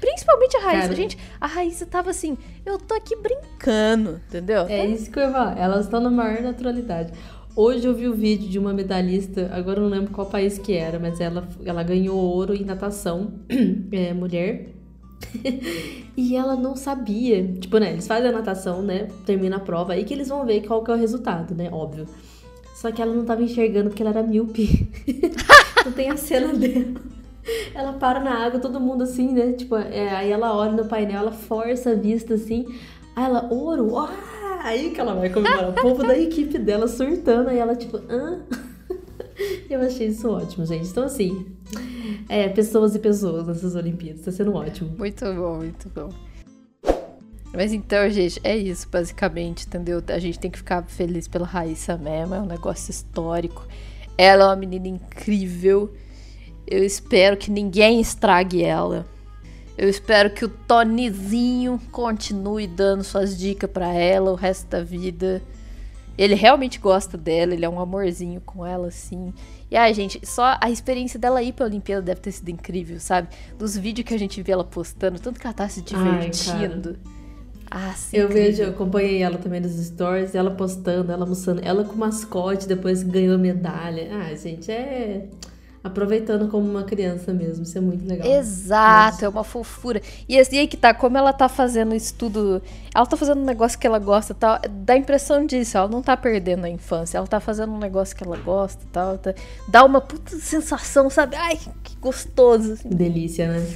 Principalmente 0.00 0.56
a 0.56 0.60
Raíssa. 0.60 0.82
Cara. 0.82 0.94
Gente, 0.94 1.18
a 1.40 1.46
Raíssa 1.46 1.86
tava 1.86 2.10
assim, 2.10 2.36
eu 2.64 2.78
tô 2.78 2.94
aqui 2.94 3.14
brincando, 3.16 4.20
entendeu? 4.28 4.66
É 4.66 4.86
isso 4.86 5.10
que 5.10 5.18
eu 5.18 5.24
ia 5.24 5.30
falar. 5.30 5.58
Elas 5.58 5.84
estão 5.84 6.00
na 6.00 6.10
maior 6.10 6.42
naturalidade. 6.42 7.12
Hoje 7.54 7.86
eu 7.86 7.94
vi 7.94 8.08
o 8.08 8.14
vídeo 8.14 8.48
de 8.48 8.58
uma 8.58 8.72
medalhista, 8.72 9.50
agora 9.52 9.80
eu 9.80 9.82
não 9.82 9.90
lembro 9.90 10.12
qual 10.12 10.26
país 10.26 10.56
que 10.56 10.72
era, 10.72 10.98
mas 10.98 11.20
ela, 11.20 11.46
ela 11.64 11.82
ganhou 11.82 12.16
ouro 12.16 12.54
em 12.54 12.64
natação, 12.64 13.34
é, 13.92 14.14
mulher. 14.14 14.68
e 16.16 16.36
ela 16.36 16.56
não 16.56 16.76
sabia. 16.76 17.46
Tipo, 17.58 17.78
né, 17.78 17.92
eles 17.92 18.06
fazem 18.06 18.30
a 18.30 18.32
natação, 18.32 18.82
né? 18.82 19.08
Termina 19.26 19.56
a 19.56 19.60
prova, 19.60 19.92
aí 19.92 20.04
que 20.04 20.14
eles 20.14 20.28
vão 20.28 20.46
ver 20.46 20.62
qual 20.62 20.82
que 20.82 20.90
é 20.90 20.94
o 20.94 20.96
resultado, 20.96 21.54
né? 21.54 21.68
Óbvio. 21.70 22.06
Só 22.74 22.90
que 22.90 23.02
ela 23.02 23.14
não 23.14 23.24
tava 23.24 23.42
enxergando 23.42 23.90
porque 23.90 24.02
ela 24.02 24.10
era 24.10 24.22
míope. 24.22 24.88
não 25.84 25.92
tem 25.92 26.08
a 26.08 26.16
cena 26.16 26.54
dela. 26.54 26.94
Ela 27.74 27.92
para 27.94 28.20
na 28.20 28.46
água, 28.46 28.60
todo 28.60 28.80
mundo 28.80 29.04
assim, 29.04 29.32
né? 29.32 29.52
Tipo, 29.52 29.76
é, 29.76 30.08
aí 30.10 30.30
ela 30.30 30.56
olha 30.56 30.72
no 30.72 30.84
painel, 30.86 31.20
ela 31.20 31.32
força 31.32 31.90
a 31.90 31.94
vista 31.94 32.34
assim. 32.34 32.66
Aí 33.14 33.24
ela, 33.24 33.48
ouro, 33.52 33.96
ah! 33.96 34.60
Aí 34.62 34.90
que 34.90 35.00
ela 35.00 35.14
vai 35.14 35.30
comemorar. 35.30 35.70
O 35.70 35.72
povo 35.72 36.02
da 36.06 36.18
equipe 36.18 36.58
dela 36.58 36.86
surtando. 36.86 37.48
Aí 37.48 37.58
ela, 37.58 37.74
tipo, 37.74 37.96
hã? 37.96 38.42
Eu 39.70 39.80
achei 39.80 40.08
isso 40.08 40.28
ótimo, 40.28 40.66
gente. 40.66 40.88
Então, 40.88 41.04
assim, 41.04 41.46
é, 42.28 42.48
pessoas 42.48 42.94
e 42.94 42.98
pessoas 42.98 43.46
nessas 43.46 43.74
Olimpíadas. 43.74 44.22
Tá 44.22 44.32
sendo 44.32 44.54
ótimo. 44.54 44.94
Muito 44.98 45.24
bom, 45.24 45.56
muito 45.56 45.88
bom. 45.88 46.10
Mas 47.52 47.72
então, 47.72 48.08
gente, 48.10 48.40
é 48.44 48.56
isso, 48.56 48.88
basicamente, 48.88 49.66
entendeu? 49.66 50.02
A 50.08 50.18
gente 50.18 50.38
tem 50.38 50.50
que 50.50 50.58
ficar 50.58 50.84
feliz 50.84 51.26
pela 51.26 51.46
Raíssa 51.46 51.96
mesmo, 51.96 52.34
é 52.34 52.40
um 52.40 52.46
negócio 52.46 52.90
histórico. 52.90 53.66
Ela 54.16 54.44
é 54.44 54.46
uma 54.46 54.56
menina 54.56 54.86
incrível. 54.86 55.92
Eu 56.70 56.84
espero 56.84 57.36
que 57.36 57.50
ninguém 57.50 58.00
estrague 58.00 58.62
ela. 58.62 59.04
Eu 59.76 59.88
espero 59.88 60.30
que 60.30 60.44
o 60.44 60.48
Tonizinho 60.48 61.80
continue 61.90 62.66
dando 62.66 63.02
suas 63.02 63.36
dicas 63.36 63.68
para 63.68 63.92
ela 63.92 64.30
o 64.30 64.34
resto 64.34 64.68
da 64.68 64.82
vida. 64.82 65.42
Ele 66.16 66.34
realmente 66.34 66.78
gosta 66.78 67.16
dela, 67.16 67.54
ele 67.54 67.64
é 67.64 67.68
um 67.68 67.80
amorzinho 67.80 68.40
com 68.42 68.64
ela, 68.64 68.88
assim. 68.88 69.32
E 69.70 69.76
ai, 69.76 69.94
gente, 69.94 70.20
só 70.22 70.58
a 70.60 70.70
experiência 70.70 71.18
dela 71.18 71.42
ir 71.42 71.52
pra 71.54 71.64
Olimpíada 71.64 72.02
deve 72.02 72.20
ter 72.20 72.30
sido 72.30 72.50
incrível, 72.50 73.00
sabe? 73.00 73.28
Dos 73.58 73.76
vídeos 73.76 74.06
que 74.06 74.14
a 74.14 74.18
gente 74.18 74.42
vê 74.42 74.52
ela 74.52 74.64
postando, 74.64 75.18
tanto 75.18 75.40
que 75.40 75.46
ela 75.46 75.54
tá 75.54 75.68
se 75.68 75.80
divertindo. 75.80 76.98
Ai, 77.70 77.90
ah, 77.90 77.94
sim, 77.94 78.16
eu 78.16 78.26
incrível. 78.26 78.50
vejo, 78.50 78.62
eu 78.64 78.70
acompanhei 78.70 79.22
ela 79.22 79.38
também 79.38 79.60
nos 79.60 79.72
stories, 79.72 80.34
ela 80.34 80.50
postando, 80.50 81.10
ela 81.10 81.24
mostrando, 81.24 81.62
ela 81.64 81.84
com 81.84 81.96
mascote 81.96 82.68
depois 82.68 83.02
ganhou 83.02 83.38
medalha. 83.38 84.10
Ah, 84.12 84.34
gente, 84.34 84.70
é 84.70 85.26
aproveitando 85.82 86.48
como 86.48 86.68
uma 86.68 86.84
criança 86.84 87.32
mesmo. 87.32 87.62
Isso 87.62 87.76
é 87.76 87.80
muito 87.80 88.06
legal. 88.06 88.28
Exato, 88.28 89.12
Nossa. 89.12 89.26
é 89.26 89.28
uma 89.28 89.44
fofura. 89.44 90.02
E, 90.28 90.38
assim, 90.38 90.58
aí 90.58 90.66
que 90.66 90.76
tá, 90.76 90.92
como 90.92 91.16
ela 91.16 91.32
tá 91.32 91.48
fazendo 91.48 91.94
isso 91.94 92.14
tudo, 92.14 92.62
ela 92.94 93.06
tá 93.06 93.16
fazendo 93.16 93.40
um 93.40 93.44
negócio 93.44 93.78
que 93.78 93.86
ela 93.86 93.98
gosta 93.98 94.34
tal, 94.34 94.58
dá 94.68 94.94
a 94.94 94.96
impressão 94.96 95.46
disso, 95.46 95.78
ela 95.78 95.88
não 95.88 96.02
tá 96.02 96.16
perdendo 96.16 96.64
a 96.66 96.68
infância, 96.68 97.16
ela 97.16 97.26
tá 97.26 97.40
fazendo 97.40 97.72
um 97.72 97.78
negócio 97.78 98.14
que 98.14 98.22
ela 98.22 98.36
gosta 98.36 98.82
tal, 98.92 99.16
tá, 99.16 99.34
dá 99.68 99.84
uma 99.84 100.00
puta 100.00 100.36
sensação, 100.36 101.08
sabe? 101.08 101.36
Ai, 101.36 101.58
que 101.82 101.96
gostoso. 101.96 102.74
Assim. 102.74 102.88
Delícia, 102.90 103.48
né? 103.48 103.66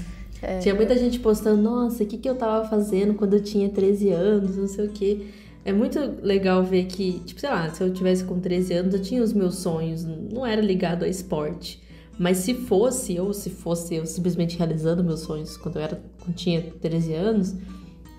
É. 0.43 0.59
Tinha 0.59 0.75
muita 0.75 0.97
gente 0.99 1.19
postando, 1.21 1.63
nossa, 1.63 2.05
o 2.05 2.07
que, 2.07 2.19
que 2.19 2.29
eu 2.29 2.35
tava 2.35 2.69
fazendo 2.69 3.15
quando 3.15 3.35
eu 3.35 3.43
tinha 3.43 3.71
13 3.71 4.11
anos, 4.11 4.57
não 4.57 4.69
sei 4.69 4.87
o 4.87 4.91
quê. 4.91 5.27
É 5.65 5.73
muito 5.73 5.99
legal 6.23 6.63
ver 6.63 6.85
que, 6.85 7.21
tipo, 7.21 7.41
sei 7.41 7.49
lá, 7.49 7.71
se 7.71 7.83
eu 7.83 7.91
tivesse 7.91 8.23
com 8.25 8.39
13 8.39 8.75
anos, 8.75 8.95
eu 8.95 9.01
tinha 9.01 9.23
os 9.23 9.33
meus 9.33 9.57
sonhos, 9.57 10.05
não 10.05 10.45
era 10.45 10.61
ligado 10.61 11.05
a 11.05 11.09
esporte. 11.09 11.83
Mas 12.19 12.39
se 12.39 12.55
fosse, 12.55 13.19
ou 13.19 13.33
se 13.33 13.51
fosse 13.51 13.97
eu 13.97 14.07
simplesmente 14.07 14.57
realizando 14.57 15.03
meus 15.03 15.21
sonhos 15.21 15.57
quando 15.57 15.77
eu 15.77 15.83
era, 15.83 16.01
quando 16.23 16.37
tinha 16.37 16.63
13 16.81 17.13
anos, 17.13 17.55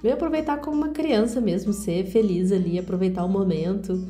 eu 0.03 0.09
ia 0.09 0.13
aproveitar 0.13 0.57
como 0.57 0.75
uma 0.77 0.89
criança 0.89 1.39
mesmo, 1.39 1.73
ser 1.73 2.05
feliz 2.05 2.51
ali, 2.51 2.77
aproveitar 2.77 3.23
o 3.23 3.29
momento. 3.29 4.05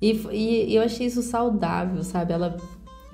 E, 0.00 0.12
e, 0.32 0.70
e 0.70 0.76
eu 0.76 0.82
achei 0.82 1.06
isso 1.06 1.22
saudável, 1.22 2.02
sabe? 2.02 2.32
Ela, 2.32 2.56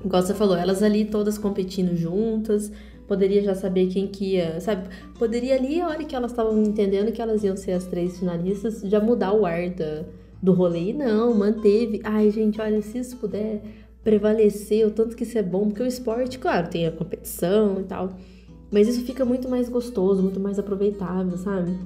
igual 0.04 0.22
você 0.22 0.34
falou, 0.34 0.56
elas 0.56 0.82
ali 0.82 1.04
todas 1.04 1.36
competindo 1.36 1.94
juntas, 1.94 2.72
poderia 3.06 3.42
já 3.42 3.54
saber 3.54 3.88
quem 3.88 4.08
que 4.08 4.34
ia, 4.34 4.60
sabe? 4.60 4.88
Poderia 5.18 5.54
ali, 5.54 5.80
a 5.80 5.88
hora 5.88 6.04
que 6.04 6.16
elas 6.16 6.30
estavam 6.30 6.60
entendendo 6.62 7.12
que 7.12 7.20
elas 7.20 7.44
iam 7.44 7.56
ser 7.56 7.72
as 7.72 7.84
três 7.84 8.18
finalistas, 8.18 8.80
já 8.82 9.00
mudar 9.00 9.32
o 9.32 9.44
ar 9.44 9.68
da, 9.70 10.04
do 10.42 10.52
rolê. 10.52 10.90
E 10.90 10.92
não, 10.92 11.34
manteve. 11.34 12.00
Ai, 12.02 12.30
gente, 12.30 12.60
olha, 12.60 12.80
se 12.82 12.98
isso 12.98 13.16
puder 13.18 13.62
prevalecer, 14.06 14.86
o 14.86 14.90
tanto 14.92 15.16
que 15.16 15.24
isso 15.24 15.36
é 15.36 15.42
bom, 15.42 15.66
porque 15.66 15.82
o 15.82 15.86
esporte, 15.86 16.38
claro, 16.38 16.68
tem 16.68 16.86
a 16.86 16.92
competição 16.92 17.80
e 17.80 17.82
tal, 17.82 18.10
mas 18.70 18.86
isso 18.86 19.04
fica 19.04 19.24
muito 19.24 19.48
mais 19.48 19.68
gostoso, 19.68 20.22
muito 20.22 20.38
mais 20.38 20.60
aproveitável, 20.60 21.36
sabe? 21.36 21.76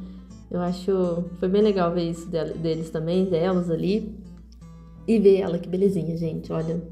Eu 0.50 0.60
acho. 0.60 1.24
Foi 1.38 1.48
bem 1.48 1.62
legal 1.62 1.94
ver 1.94 2.10
isso 2.10 2.28
deles 2.28 2.90
também, 2.90 3.24
delas 3.24 3.70
ali. 3.70 4.14
E 5.08 5.18
ver 5.18 5.38
ela, 5.38 5.58
que 5.58 5.68
belezinha, 5.68 6.14
gente. 6.16 6.52
Olha. 6.52 6.82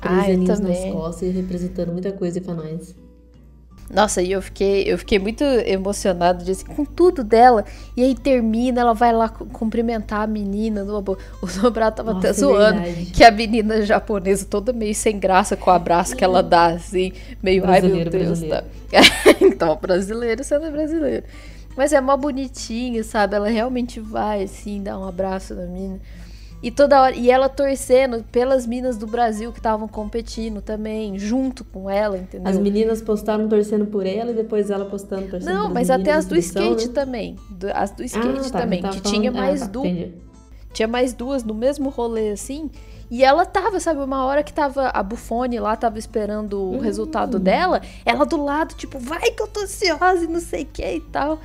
Três 0.00 0.18
ah, 0.18 0.32
aninhos 0.32 0.60
nas 0.60 0.84
costas 0.86 1.28
e 1.28 1.30
representando 1.30 1.92
muita 1.92 2.10
coisa 2.10 2.40
pra 2.40 2.54
nós. 2.54 2.96
Nossa, 3.92 4.22
e 4.22 4.30
eu 4.30 4.40
fiquei, 4.40 4.84
eu 4.84 4.96
fiquei 4.96 5.18
muito 5.18 5.42
emocionado 5.42 6.48
assim, 6.48 6.64
com 6.64 6.84
tudo 6.84 7.24
dela. 7.24 7.64
E 7.96 8.04
aí 8.04 8.14
termina, 8.14 8.80
ela 8.80 8.94
vai 8.94 9.12
lá 9.12 9.28
cumprimentar 9.28 10.22
a 10.22 10.26
menina. 10.28 10.84
No, 10.84 11.02
o 11.42 11.46
Sobrado 11.48 11.96
tava 11.96 12.14
Nossa, 12.14 12.28
até 12.28 12.38
é 12.38 12.40
zoando 12.40 12.80
é 12.80 12.92
que 13.12 13.24
a 13.24 13.32
menina 13.32 13.82
japonesa, 13.82 14.46
toda 14.48 14.72
meio 14.72 14.94
sem 14.94 15.18
graça 15.18 15.56
com 15.56 15.70
o 15.70 15.74
abraço 15.74 16.14
que 16.14 16.22
ela 16.22 16.40
dá, 16.40 16.66
assim, 16.66 17.12
meio 17.42 17.64
ai 17.66 17.80
meu 17.80 18.08
Deus. 18.08 18.40
Tá. 18.42 18.62
então, 19.42 19.76
brasileiro 19.76 20.44
sendo 20.44 20.70
brasileiro. 20.70 21.24
Mas 21.76 21.92
é 21.92 22.00
mó 22.00 22.16
bonitinho, 22.16 23.02
sabe? 23.02 23.34
Ela 23.34 23.48
realmente 23.48 23.98
vai, 23.98 24.44
assim, 24.44 24.82
dar 24.82 24.98
um 24.98 25.06
abraço 25.06 25.54
na 25.54 25.66
menina. 25.66 26.00
E 26.62 26.70
toda 26.70 27.00
hora. 27.00 27.14
E 27.14 27.30
ela 27.30 27.48
torcendo 27.48 28.22
pelas 28.30 28.66
minas 28.66 28.96
do 28.96 29.06
Brasil 29.06 29.50
que 29.50 29.58
estavam 29.58 29.88
competindo 29.88 30.60
também, 30.60 31.18
junto 31.18 31.64
com 31.64 31.88
ela, 31.88 32.18
entendeu? 32.18 32.48
As 32.48 32.58
meninas 32.58 33.00
postaram 33.00 33.48
torcendo 33.48 33.86
por 33.86 34.06
ela 34.06 34.30
e 34.30 34.34
depois 34.34 34.70
ela 34.70 34.84
postando 34.84 35.28
torcendo 35.28 35.52
Não, 35.52 35.70
mas 35.70 35.88
até 35.88 36.12
as 36.12 36.26
do 36.26 36.36
skate 36.36 36.88
né? 36.88 36.94
também. 36.94 37.36
As 37.74 37.90
do 37.92 38.04
skate 38.04 38.28
ah, 38.28 38.50
tá, 38.50 38.60
também, 38.60 38.82
que 38.82 38.88
falando... 38.88 39.02
tinha 39.02 39.32
mais 39.32 39.62
ah, 39.62 39.66
tá, 39.66 39.72
duas. 39.72 40.08
Tinha 40.72 40.86
mais 40.86 41.12
duas 41.12 41.42
no 41.42 41.54
mesmo 41.54 41.88
rolê, 41.88 42.30
assim. 42.30 42.70
E 43.10 43.24
ela 43.24 43.44
tava, 43.44 43.80
sabe, 43.80 44.00
uma 44.00 44.24
hora 44.24 44.42
que 44.42 44.52
tava 44.52 44.88
a 44.88 45.02
Bufone 45.02 45.58
lá, 45.58 45.74
tava 45.74 45.98
esperando 45.98 46.60
o 46.60 46.76
hum. 46.76 46.78
resultado 46.78 47.40
dela, 47.40 47.82
ela 48.04 48.24
do 48.24 48.40
lado, 48.40 48.74
tipo, 48.74 49.00
vai 49.00 49.32
que 49.32 49.42
eu 49.42 49.48
tô 49.48 49.60
ansiosa 49.60 50.24
e 50.24 50.28
não 50.28 50.38
sei 50.38 50.62
o 50.62 50.66
que 50.66 50.84
e 50.84 51.00
tal. 51.00 51.40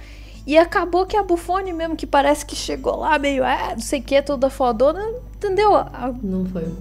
E 0.45 0.57
acabou 0.57 1.05
que 1.05 1.17
a 1.17 1.23
Bufone 1.23 1.73
mesmo, 1.73 1.95
que 1.95 2.05
parece 2.05 2.45
que 2.45 2.55
chegou 2.55 2.97
lá 2.97 3.17
meio, 3.17 3.43
ah, 3.43 3.71
não 3.71 3.79
sei 3.79 3.99
o 3.99 4.03
que, 4.03 4.21
toda 4.21 4.49
fodona, 4.49 5.03
entendeu? 5.35 5.75
A, 5.75 6.13
não 6.21 6.45
foi. 6.45 6.71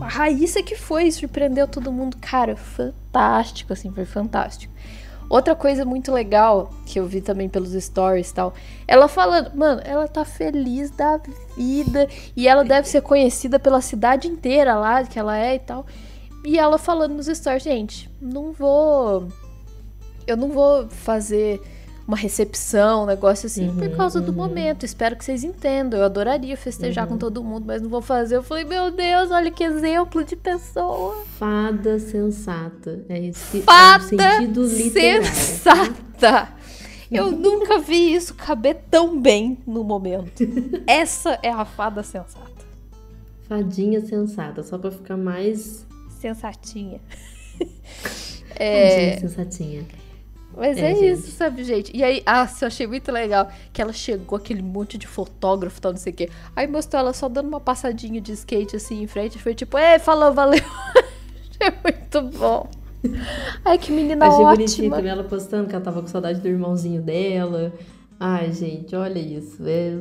A 0.00 0.08
Raíssa 0.08 0.62
que 0.62 0.74
foi, 0.74 1.10
surpreendeu 1.10 1.68
todo 1.68 1.92
mundo. 1.92 2.16
Cara, 2.18 2.56
fantástico, 2.56 3.72
assim, 3.72 3.92
foi 3.92 4.06
fantástico. 4.06 4.72
Outra 5.28 5.54
coisa 5.54 5.84
muito 5.84 6.10
legal 6.10 6.72
que 6.86 6.98
eu 6.98 7.06
vi 7.06 7.20
também 7.20 7.50
pelos 7.50 7.72
stories 7.72 8.30
e 8.30 8.34
tal, 8.34 8.54
ela 8.86 9.08
falando, 9.08 9.54
mano, 9.54 9.82
ela 9.84 10.08
tá 10.08 10.24
feliz 10.24 10.90
da 10.90 11.20
vida 11.54 12.08
e 12.34 12.48
ela 12.48 12.64
deve 12.64 12.88
ser 12.88 13.02
conhecida 13.02 13.58
pela 13.58 13.82
cidade 13.82 14.26
inteira 14.26 14.74
lá 14.74 15.04
que 15.04 15.18
ela 15.18 15.36
é 15.36 15.56
e 15.56 15.58
tal. 15.58 15.84
E 16.42 16.58
ela 16.58 16.78
falando 16.78 17.14
nos 17.14 17.26
stories, 17.26 17.62
gente, 17.62 18.10
não 18.22 18.52
vou. 18.52 19.28
Eu 20.26 20.36
não 20.36 20.48
vou 20.48 20.88
fazer 20.88 21.60
uma 22.08 22.16
recepção, 22.16 23.02
um 23.02 23.06
negócio 23.06 23.46
assim, 23.46 23.68
uhum, 23.68 23.76
por 23.76 23.90
causa 23.90 24.18
uhum. 24.18 24.24
do 24.24 24.32
momento. 24.32 24.86
Espero 24.86 25.14
que 25.14 25.22
vocês 25.22 25.44
entendam. 25.44 26.00
Eu 26.00 26.06
adoraria 26.06 26.56
festejar 26.56 27.04
uhum. 27.04 27.12
com 27.12 27.18
todo 27.18 27.44
mundo, 27.44 27.66
mas 27.66 27.82
não 27.82 27.90
vou 27.90 28.00
fazer. 28.00 28.36
Eu 28.36 28.42
falei, 28.42 28.64
meu 28.64 28.90
Deus, 28.90 29.30
olha 29.30 29.50
que 29.50 29.62
exemplo 29.62 30.24
de 30.24 30.34
pessoa. 30.34 31.22
Fada 31.38 31.98
sensata. 31.98 33.04
É 33.10 33.26
esse 33.26 33.60
Fada 33.60 34.02
é 34.02 34.06
o 34.06 34.08
sentido 34.08 34.64
literário. 34.64 35.26
Sensata. 35.26 36.48
Eu 37.10 37.30
nunca 37.30 37.78
vi 37.78 38.14
isso 38.14 38.34
caber 38.34 38.84
tão 38.90 39.20
bem 39.20 39.58
no 39.66 39.84
momento. 39.84 40.44
Essa 40.88 41.38
é 41.42 41.50
a 41.50 41.66
fada 41.66 42.02
sensata. 42.02 42.48
Fadinha 43.46 44.00
sensata, 44.00 44.62
só 44.62 44.78
pra 44.78 44.90
ficar 44.90 45.16
mais. 45.16 45.86
Sensatinha. 46.18 47.00
é... 48.56 49.10
Fadinha 49.10 49.28
sensatinha. 49.28 49.97
Mas 50.58 50.76
é, 50.76 50.90
é 50.90 51.12
isso, 51.12 51.30
sabe, 51.30 51.62
gente? 51.62 51.96
E 51.96 52.02
aí, 52.02 52.20
ah, 52.26 52.48
eu 52.60 52.66
achei 52.66 52.84
muito 52.84 53.12
legal 53.12 53.48
que 53.72 53.80
ela 53.80 53.92
chegou, 53.92 54.36
aquele 54.36 54.60
monte 54.60 54.98
de 54.98 55.06
fotógrafo, 55.06 55.80
tal, 55.80 55.92
não 55.92 55.98
sei 55.98 56.12
o 56.12 56.16
quê. 56.16 56.28
Aí 56.56 56.66
mostrou 56.66 57.00
ela 57.00 57.12
só 57.12 57.28
dando 57.28 57.46
uma 57.46 57.60
passadinha 57.60 58.20
de 58.20 58.32
skate 58.32 58.74
assim 58.74 59.00
em 59.00 59.06
frente. 59.06 59.38
Foi 59.38 59.54
tipo, 59.54 59.78
é, 59.78 60.00
falou, 60.00 60.32
valeu. 60.34 60.58
achei 61.48 61.72
muito 61.82 62.38
bom. 62.38 62.68
Ai, 63.64 63.78
que 63.78 63.92
menina 63.92 64.26
achei 64.26 64.34
ótima. 64.34 64.50
Achei 64.50 64.66
bonitinho 64.66 64.90
também 64.90 65.10
ela 65.12 65.22
postando 65.22 65.68
que 65.68 65.74
ela 65.76 65.84
tava 65.84 66.02
com 66.02 66.08
saudade 66.08 66.40
do 66.40 66.48
irmãozinho 66.48 67.00
dela. 67.00 67.72
Ai, 68.18 68.52
gente, 68.52 68.96
olha 68.96 69.20
isso. 69.20 69.62
É... 69.64 70.00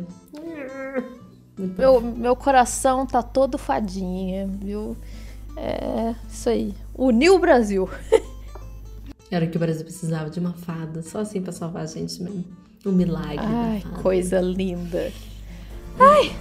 Meu, 1.78 2.02
meu 2.02 2.36
coração 2.36 3.06
tá 3.06 3.22
todo 3.22 3.60
fadinha, 3.60 4.48
viu? 4.48 4.98
É 5.56 6.15
isso 6.28 6.50
aí. 6.50 6.74
Uniu 6.96 7.36
o 7.36 7.39
Brasil. 7.39 7.88
Era 9.30 9.46
o 9.46 9.50
que 9.50 9.58
o 9.58 9.60
Brasil 9.60 9.84
precisava 9.84 10.30
de 10.30 10.40
uma 10.40 10.54
fada, 10.54 11.02
só 11.02 11.20
assim 11.20 11.42
para 11.42 11.52
salvar 11.52 11.84
a 11.84 11.86
gente 11.86 12.22
mesmo. 12.22 12.46
Um 12.86 12.92
milagre. 12.92 13.40
Ai, 13.40 13.84
coisa 14.02 14.40
linda. 14.40 15.12
Ai, 16.00 16.34